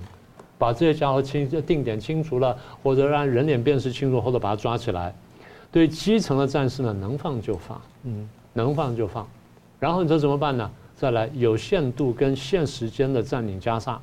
[0.59, 5.13] 把这些家伙清定点清除了，或者让人脸辨识清楚，或者把他抓起来。
[5.71, 9.27] 对基层的战士呢，能放就放，嗯，能放就放。
[9.79, 10.71] 然后你说怎么办呢？
[10.97, 13.99] 再来有限度跟限时间的占领加沙，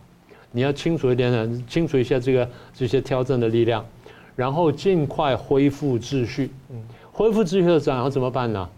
[0.53, 3.85] 你要清楚一点点，清楚一下这个这些挑战的力量，
[4.37, 6.53] 然后尽快恢复秩序。
[6.71, 6.81] 嗯，
[7.13, 8.69] 恢复秩序的时候，然后怎么办呢？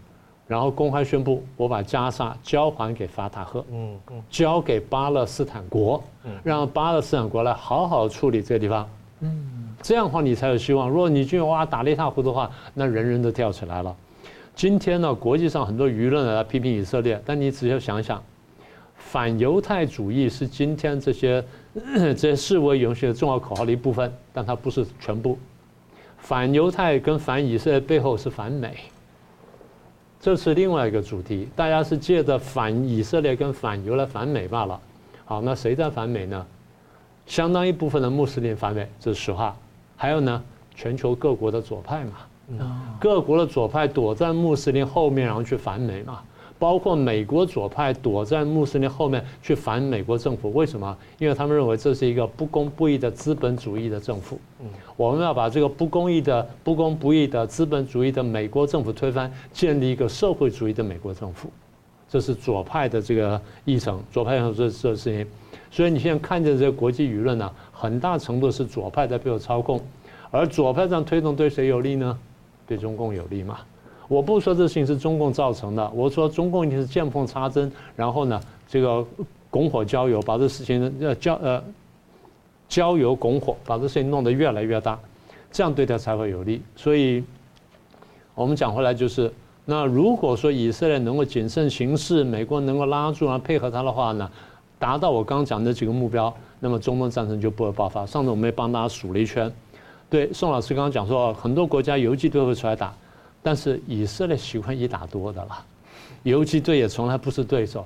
[0.47, 8.89] 然后公开宣布，我把加沙交还给法塔赫，嗯嗯，交给巴勒斯坦国，嗯，让巴勒斯坦国来好好处理这个地方，
[9.19, 10.89] 嗯，这样的话你才有希望。
[10.89, 13.95] 如果你就哇打了一塌糊涂的话，那人人都跳起来了。
[14.57, 18.23] 今天呢，国际上很多舆论来批评以色列，但你只要想想，
[18.95, 21.45] 反犹太主义是今天这些
[21.85, 25.37] 这些示威游行的重要口号的一部分，但它不是全部。
[26.17, 28.75] 反犹太跟反以色列背后是反美。
[30.19, 34.81] 这是另外一个主题，大家是借着反以色列跟反犹来反美罢了。
[35.23, 36.43] 好，那谁在反美呢？
[37.27, 39.55] 相当一部分的穆斯林反美，这是实话。
[39.95, 40.43] 还有呢，
[40.73, 42.13] 全球各国的左派嘛，
[42.99, 46.21] 各国的左派躲在穆斯林后面，然后去反美嘛。
[46.59, 50.97] 包括美国左派躲在穆斯林后面去反美国政府，为什么？
[51.19, 54.39] 因为他们认为这是一个不公不义的资本主义的政府。
[54.95, 61.47] 我们要把这个不公义的、不公不义的资本主义的美国政府推翻，建立一个社会主义的美国政府，
[62.09, 64.01] 这是左派的这个议程。
[64.11, 65.27] 左派要做这事情，
[65.69, 69.79] 所以你现在看见这个国际舆论呢，很大程度是左派在背后操控，
[70.31, 72.17] 而左派这样推动对谁有利呢？
[72.67, 73.59] 对中共有利嘛？
[74.07, 79.05] 我不说这事情是中共造成的，我说中共一定是见缝插针，然后呢，这个
[79.49, 81.61] 拱火浇油，把这事情呃浇呃
[82.69, 84.97] 浇油拱火，把这事情弄得越来越大，
[85.51, 86.61] 这样对他才会有利。
[86.75, 87.23] 所以，
[88.33, 89.31] 我们讲回来就是，
[89.65, 94.29] 那如果说以色列能够谨慎行事，美国能够拉住啊配合他的话呢，
[94.79, 98.05] 达到我刚刚讲的几个目标，那么中东战争就不会爆发。
[98.05, 99.51] 上次我们也帮大家数了一圈，
[100.09, 102.93] 对宋老师刚刚讲说，很多国家游击队会出来打。
[103.43, 105.63] 但是以色列喜欢一打多的了，
[106.23, 107.85] 游击队也从来不是对手，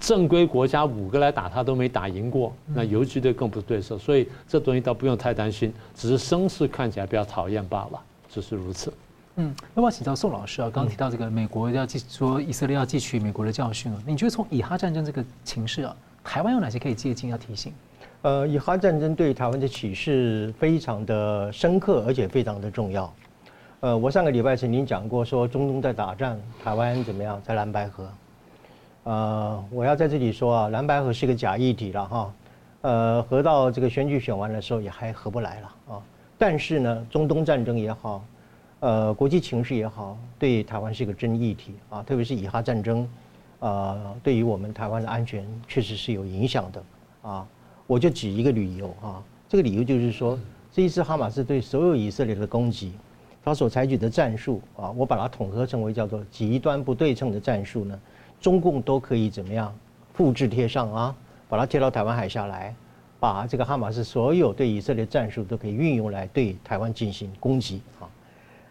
[0.00, 8.92] 正规国家五个来打他都没打赢过，那游击队更不是对手，所以这东西倒不用太担心，只是声势看起来比较讨厌罢了，只是如此。
[9.36, 15.94] 嗯，那我请教宋老师啊，刚提到这个美国要记说以色列要汲取美国的教训啊，你觉得从以哈战争这个情势啊，
[16.24, 17.72] 台湾有哪些可以借鉴要提醒？
[18.22, 23.12] 呃，以哈战争对台湾的启示非常的深刻，而且非常的重要。
[23.78, 28.08] 呃，我上个礼拜曾经讲过，说中东在打仗，台湾怎么样，在蓝白合。
[29.04, 32.34] 呃，我要在这里说啊，蓝白合是个假议题了哈。
[32.80, 36.02] 呃，合到这个选举选完的时候也还合不来了啊。
[36.36, 38.24] 但是呢，中东战争也好，
[38.80, 42.02] 呃，国际情势也好，对台湾是个真议题啊。
[42.02, 43.08] 特别是以哈战争，
[43.60, 46.82] 呃，对于我们台湾的安全确实是有影响的
[47.22, 47.46] 啊。
[47.88, 50.38] 我就举一个理由啊，这个理由就是说，
[50.70, 52.92] 这一次哈马斯对所有以色列的攻击。
[53.42, 57.98] 他所采取的战术啊，我把它统合成为叫做极端不对称的战术呢，
[58.38, 59.74] 中共都可以怎么样
[60.12, 61.16] 复制贴上啊？
[61.48, 62.74] 把它贴到台湾海峡来，
[63.18, 68.04] 把这个哈马斯所有对以色列战术都可以运用来对台湾进行攻击啊。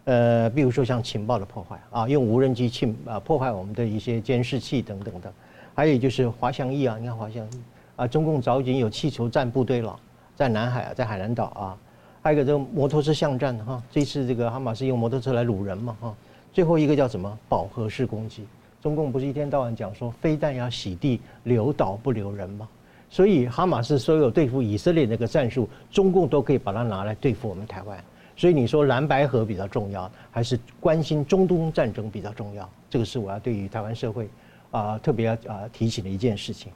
[0.04, 5.34] 呃，比如说像情报的破坏啊，用无人机侵啊破坏我们的一些监视器等等的，
[5.74, 7.62] 还有就是滑翔翼啊，你看滑翔翼
[7.98, 10.00] 啊，中共早已经有气球战部队了，
[10.36, 11.78] 在南海啊，在海南岛啊，
[12.22, 16.16] 还有一个这个摩托车巷战哈，这次这个哈马斯用摩托车来掳人嘛哈，
[16.54, 18.46] 最后一个叫什么饱和式攻击，
[18.82, 22.70] 中共不是一天到晚讲说非但要洗地留岛不留人吗？
[23.10, 27.98] 所以哈马斯所有对付以色列那个战术，中共都可以把它拿来对付我们台湾。
[28.36, 32.70] 所以你说蓝白河比较重要，还是关心中东战争比较重要？
[32.92, 34.30] 这个是我要对于台湾社会
[34.70, 36.72] 啊特别要啊提醒的一件事情。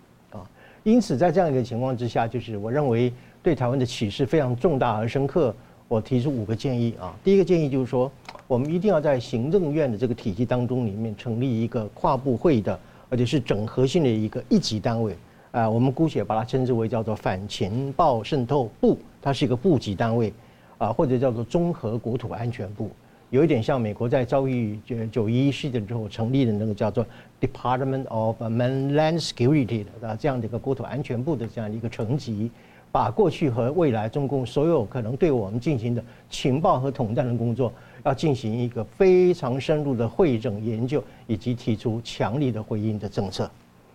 [0.83, 3.13] 因此，在这样一个情况之下，就是我认为
[3.43, 5.53] 对台湾的启示非常重大而深刻。
[5.87, 7.13] 我提出五个建议啊。
[7.23, 8.11] 第一个建议就是说，
[8.47, 12.79] 我们一定要在行政院的这个体系当中里面成立一个跨部会的，
[13.09, 15.15] 而且是整合性的一个一级单位
[15.51, 15.69] 啊。
[15.69, 20.33] 我们姑且把它称之为叫做反情报渗透部，它是一个部级单位。
[20.77, 22.89] 啊，或者叫做综合国土安全部，
[23.31, 27.05] 有一点像美国在遭遇九九一事件之后成立的那个叫做
[27.39, 32.51] Department of Homeland Security 的这样的一个国土安全部的这样一个层级，
[32.91, 37.71] 把过去和未来中共所有可能对我们进行的情报和统战的工作，
[38.03, 43.49] 要进行一个非常深入的会诊研究，以及提出强力的回应的政策，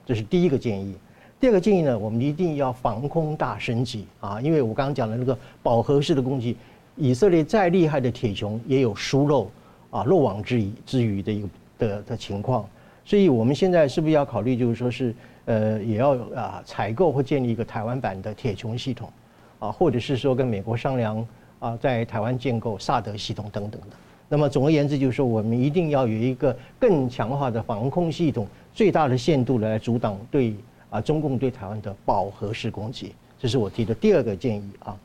[0.06, 0.94] 这是第一个建议。
[1.38, 6.56] 第二个建议呢，我们一定要防空大升级啊，因为我刚刚讲的那个饱和式的攻击。
[6.96, 9.50] 以色列再厉害的铁穹也有疏漏
[9.90, 12.66] 啊漏网之鱼之鱼的一个的的情况，
[13.04, 19.10] 所以我们现在是不是要考虑，就是说是呃也要啊采购或建立一个台湾版的铁穹系统
[19.58, 21.26] 啊，或者是说跟美国商量
[21.58, 23.88] 啊在台湾建构萨德系统等等的。
[24.28, 30.54] 那么总而言之，就是说我们一定要有一个更强化的防空系统，最大的限度来阻挡对
[30.88, 33.12] 啊中共对台湾的饱和式攻击。
[33.38, 34.96] 这是我提的第二个建议啊。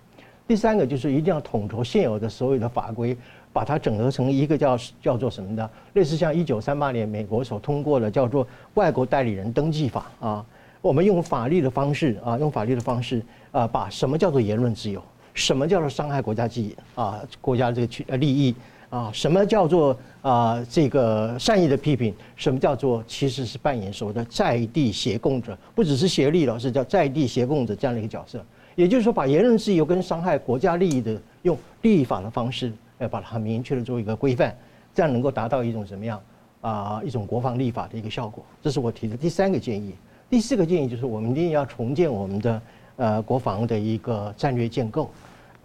[0.52, 3.16] 第三个就是一定要统筹现有的所有的法规，
[3.54, 10.46] 把它整合成一个叫叫做什么的，类似像一九三八年美国所通过的叫做外国代理人登记法啊。
[10.82, 13.24] 我们用法律的方式啊，用法律的方式
[13.54, 15.02] 啊，把什么叫做言论自由，
[15.34, 18.54] 什么叫做伤害国家利益啊，国家这个利益
[18.90, 28.44] 啊，什么叫做啊这个善意的批评，什么叫做其实是扮演所谓的在地协共者，不只是协力了，是叫在地协共者这样的一个角色。
[28.76, 34.56] 也就是说，把言论自由跟伤害国家利益的用立法的方式，呃，把它明确的做一个规范，
[34.94, 36.22] 这样能够达到一种什么样
[36.62, 37.02] 啊？
[37.04, 38.44] 一种国防立法的一个效果。
[38.62, 39.94] 这是我提的第三个建议。
[40.30, 42.62] 第四个建议就是，我们一定要重建我们的
[42.96, 45.10] 呃国防的一个战略建构。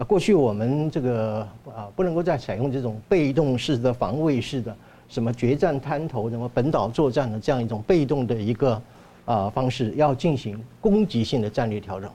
[0.06, 1.40] 过去我们这个
[1.74, 4.76] 啊，不能够再采用这种被动式的防卫式的
[5.08, 8.82] 什么决战滩头、什么本岛作战的这样一种被动的一个
[9.24, 12.10] 啊方式，要进行攻击性的战略调整。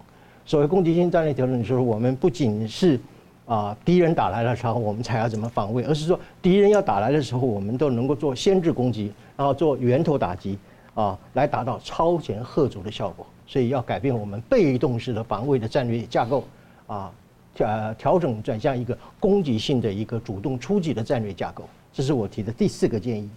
[0.46, 3.00] 所谓攻击性战略调整，就是我们不仅是
[3.46, 10.58] 啊敌人打来的时候，我们才要怎么防卫，而是说敌人要打来的时候，我们都能够做先制攻击，然后做源头打击
[10.94, 13.26] 啊，来达到超前吓阻的效果。
[13.46, 16.44] 所以要改变我们被动式的防卫的战略架构
[16.88, 17.12] 啊，
[17.54, 21.64] 调调整转向一个攻击性的一个主动出击的战略架构。
[21.94, 23.30] 这是我提的第四个建议。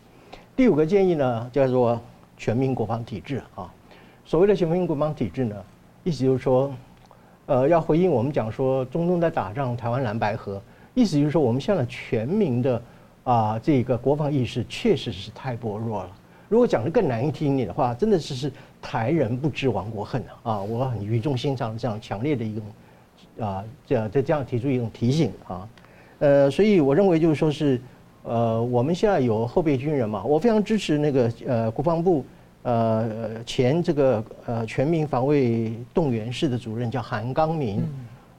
[0.56, 2.00] 第五个建议呢，叫做
[2.36, 3.70] 全民国防体制啊。
[4.24, 5.56] 所谓的全民国防体制呢，
[6.02, 6.72] 意思就是说。
[7.46, 10.60] 呃，要回应我们讲说中东在打仗，台湾蓝白河，
[10.94, 12.82] 意思就是说我们现在全民的
[13.22, 16.10] 啊这个国防意识确实是太薄弱了。
[16.48, 20.62] 如果讲的更难听一点的话，真的是是台人不知亡国恨啊！
[20.62, 25.68] 我很语重心长这样强烈的一种啊这样这这样提出一种提醒啊。
[26.20, 27.78] 呃，所以我认为就是说是
[28.22, 32.24] 呃我们现在有后备军人嘛，我非常支持那个呃国防部。
[32.64, 37.82] 呃，前这个呃全民防卫动员室的主任叫韩刚明，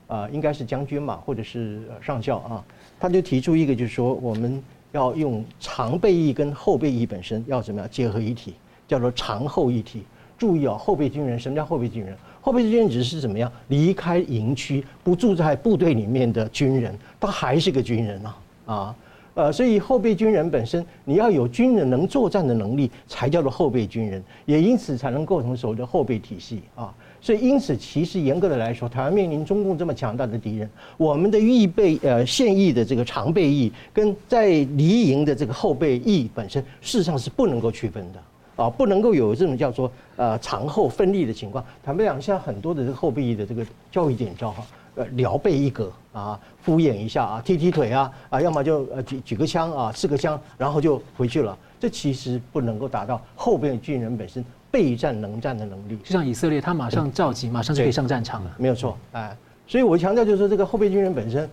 [0.07, 2.65] 啊，应该是将军嘛，或者是上校啊，
[2.99, 4.61] 他就提出一个，就是说我们
[4.91, 8.55] 要用常备役跟后备役本身要怎么样结合一体，
[8.87, 10.03] 叫做常后一体。
[10.39, 12.17] 注意啊，后备军人，什么叫后备军人？
[12.41, 18.95] 后备军人只是怎么样离开营区不住在部队里面的军人，他还是个军人啊啊。
[19.35, 26.91] 呃，所以后备军人本身，你要有军人能作战的能力，才叫做后备军人，也因此才能构成所谓的后备体系啊。
[27.19, 41.61] 所以因此，其实严格的来说，台湾面临中共这么强大的敌人，我们的预备呃现役的这个常备役，跟在离营的这个后备役本身，事实上是不能够区分的啊，不能够有这种叫做呃常后分立的情况。
[41.83, 44.65] 坦白讲，现在很多的这个后备役的这个教育点招哈。
[44.95, 51.57] 呃，聊备一格啊，敷衍一下啊，踢踢腿啊，啊，要么就呃举举个枪啊，刺个枪，然后就回去了。
[51.79, 55.97] 这其实不能够达到后备军人本身备备战能战的能力。
[56.03, 58.55] 就像以色列，他马上召集，马上就可以上战场了。
[58.57, 59.35] 没有错，哎，
[59.65, 61.49] 所以我强调就是说，这个后备军人本身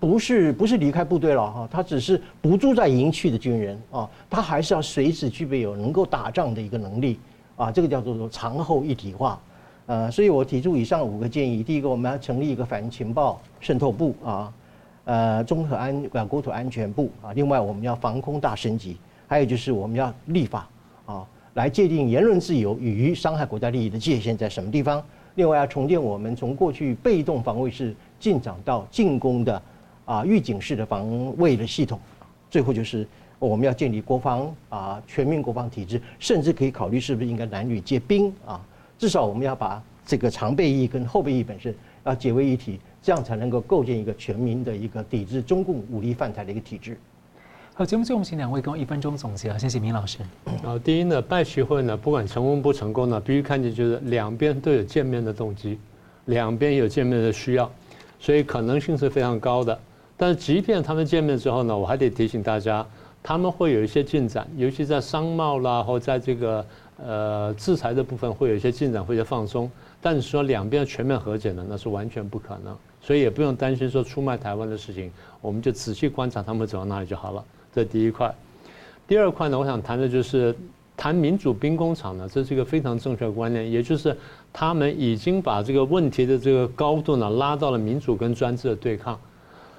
[0.00, 7.20] 不是不是离开部队了哈，他只是不住在营区的军人啊，他还是要随时具备有能够打仗的一个能力
[7.56, 9.40] 啊，这个叫做说长后一体化。
[9.86, 14.52] 呃，所以我提出以上五个建议：第一个，我们要成立一个反情报渗透部啊，
[15.04, 17.32] 呃，综合安呃国土安全部啊。
[17.32, 20.68] 另外，我们要防空大升级，还有就是我们要立法
[21.04, 25.02] 啊，来界定言论自由与伤害国家利益的界限在什么地方。
[25.34, 29.60] 另外，要重建我们从过去被动防卫式进展到进攻的
[30.04, 31.98] 啊预警式的防卫的系统。
[32.48, 33.06] 最后就是
[33.40, 38.60] 我们要建立国防啊全面国防体制，甚至可以考虑是不是应该男女皆兵啊。
[39.02, 41.74] 至少我们要把这个常备役跟后备役本身
[42.04, 46.96] 要结为一体，这样才能够构建一个全民的一个抵制中共武力犯台的一个体制。
[47.74, 50.18] 好，节目最后我们请两位给我一分钟总结啊，谢谢明老师。
[50.64, 55.80] 啊，第一呢，拜习会呢，不管成功不成功呢，必须看见就是两边都有见面的动机，
[56.26, 57.68] 两边有见面的需要，
[58.20, 59.76] 所以可能性是非常高的。
[60.16, 62.86] 但是即便他们见面之后呢，我还得提醒大家，
[63.20, 66.64] 他们会有一些进展，尤其在商贸啦，或在这个。
[66.98, 69.68] 呃，制裁的部分会有一些进展，会有些放松，
[70.00, 77.42] 但是说两边全面和解呢，那是完全不可能，所以也不用担心说出卖台湾的事情，我们就仔细观察他们走到哪里就好了。
[77.74, 78.32] 这第一块，
[79.08, 80.54] 第二块呢，我想谈的就是
[80.96, 84.16] 谈民主兵工厂呢，这是一个非常正确的观念，也就是
[84.52, 89.18] 他们已经把这个问题的这个高度呢拉到了民主跟专制的对抗，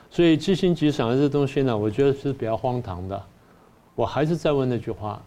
[0.10, 3.24] 所以即兴即想的这东西呢，我觉得是比较荒唐的。
[3.96, 5.22] 我还是再问那句话。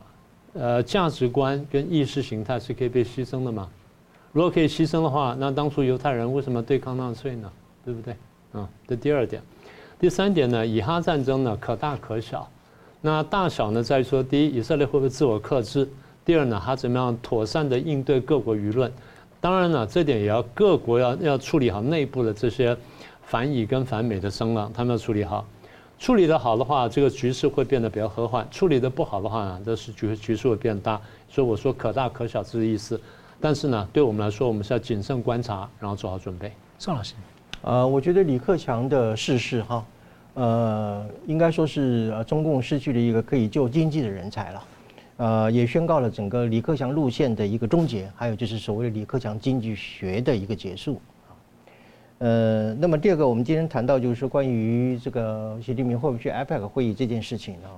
[0.59, 3.69] 呃，价值观跟意识形态是可以被牺牲的吗？
[4.33, 7.51] 如果可以牺牲的话，那当初犹太人为什么对抗纳粹呢？
[7.85, 8.15] 对不对？
[8.53, 9.43] 啊，这第二点。
[9.99, 12.49] 第三点呢，以哈战争呢，可大可小。
[13.01, 15.89] 那大小呢，在于说，第一，以色列会不会自我克制？
[16.25, 18.93] 第二呢，他怎么样妥善的应对各国舆论？
[19.41, 22.77] 当然了，这点也要各国要要处理好内部的这些
[23.23, 25.47] 反以跟反美的声浪，他们要处理好。
[25.99, 31.01] 处理得好的话，这个局势会变得比较和缓；处理得不好的话呢，这是局局势会变大。
[31.29, 33.01] 所以我说可大可小这个意思。
[33.41, 36.53] 但是呢，对我们来说，我们是要谨慎观察，然后做好准备。
[36.79, 37.15] 宋老师，
[37.63, 39.85] 呃，我觉得李克强的逝世哈，
[40.35, 44.65] 呃，应该说是呃中共失去了一个可以救经济的人才了，
[45.17, 51.01] 呃，也宣告了整个李克强路线的一个终结，还有就是所谓的李克强经济学的一个结束。
[52.19, 57.69] 呃，那么第二个，我们今天谈到就是说关于这个习近平会不会去 APEC 会议这件事情呢，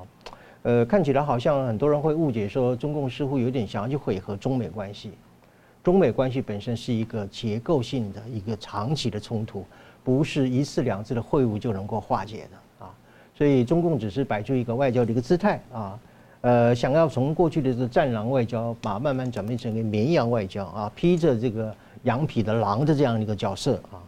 [0.62, 5.10] 呃，看起来好像很多人会误解说中共似乎有点想要去缓和中美关系，
[5.82, 9.64] 中美关系本身是一个结构性的一个长期的冲突，
[10.04, 12.94] 不是一次两次的会晤就能够化解的啊，
[13.36, 15.98] 所以中共只是摆出一个外交的一个姿态啊，
[16.42, 21.74] 呃，想要从过去的这个战狼外交，把慢慢转变成一个绵羊外交啊，披着这个
[22.04, 23.98] 羊皮的狼的这样一个角色啊。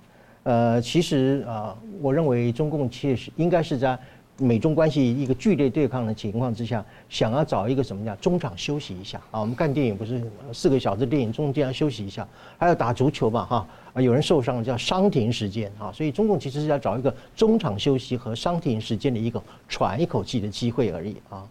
[0.43, 3.99] 呃，其实啊，我认为中共确实应该是在
[4.39, 9.41] 美中关系一个剧烈对抗的情况之下，想要找一个什么叫中场休息一下啊。
[9.41, 12.27] 我们看电影不是四个小时电影中间要休息一下，
[12.57, 21.47] 还要打足球嘛哈啊，有人受伤了叫伤停时间啊，所以中共其实是要找一个中场休息和伤停时间的一个喘一口气的机会而已啊。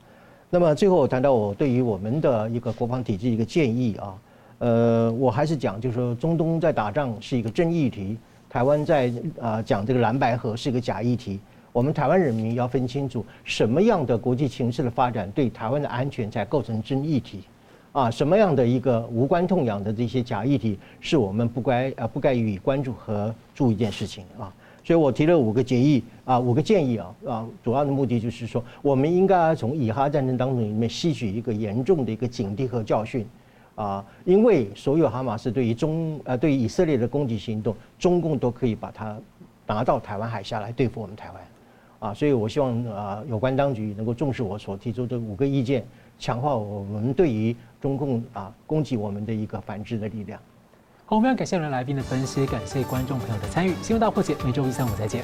[0.50, 4.18] 那么最后我谈到我对于我们的一个国防体制一个建议啊，
[4.58, 8.18] 呃，我还是讲就是说中东在打仗是一个真议题。
[8.50, 11.40] 台湾在啊讲这个蓝白河是一个假议题，
[11.72, 17.44] 我们台湾人民要分清楚什么样的国际情势的发展对台湾的安全才构成真议题，
[17.92, 24.52] 啊，什么样的一个无关痛痒的这些假议题是我们不该啊不该予以关注和注意一件事情啊，
[24.84, 33.24] 所以我提了五个建议啊五个建议啊啊，主要的目的就是说我们应该从以哈战争当中里面吸取一个严重的一个警惕和教训。
[33.80, 39.18] 啊，因为所有哈马斯对于中呃对于以色列的攻击行动，中共都可以把它
[39.66, 45.86] 拿到台湾海峡来对付我们台湾，啊，所以我希望啊有关当局能够重视我所提出的五个意见，
[46.18, 50.38] 强化我们对于中共啊攻击我们的一个反制的力量。
[51.06, 53.74] 好，我们要感谢两位来宾的分析，感谢观众朋友的参与。
[53.82, 55.24] 新闻大破解每周一、三、五再见。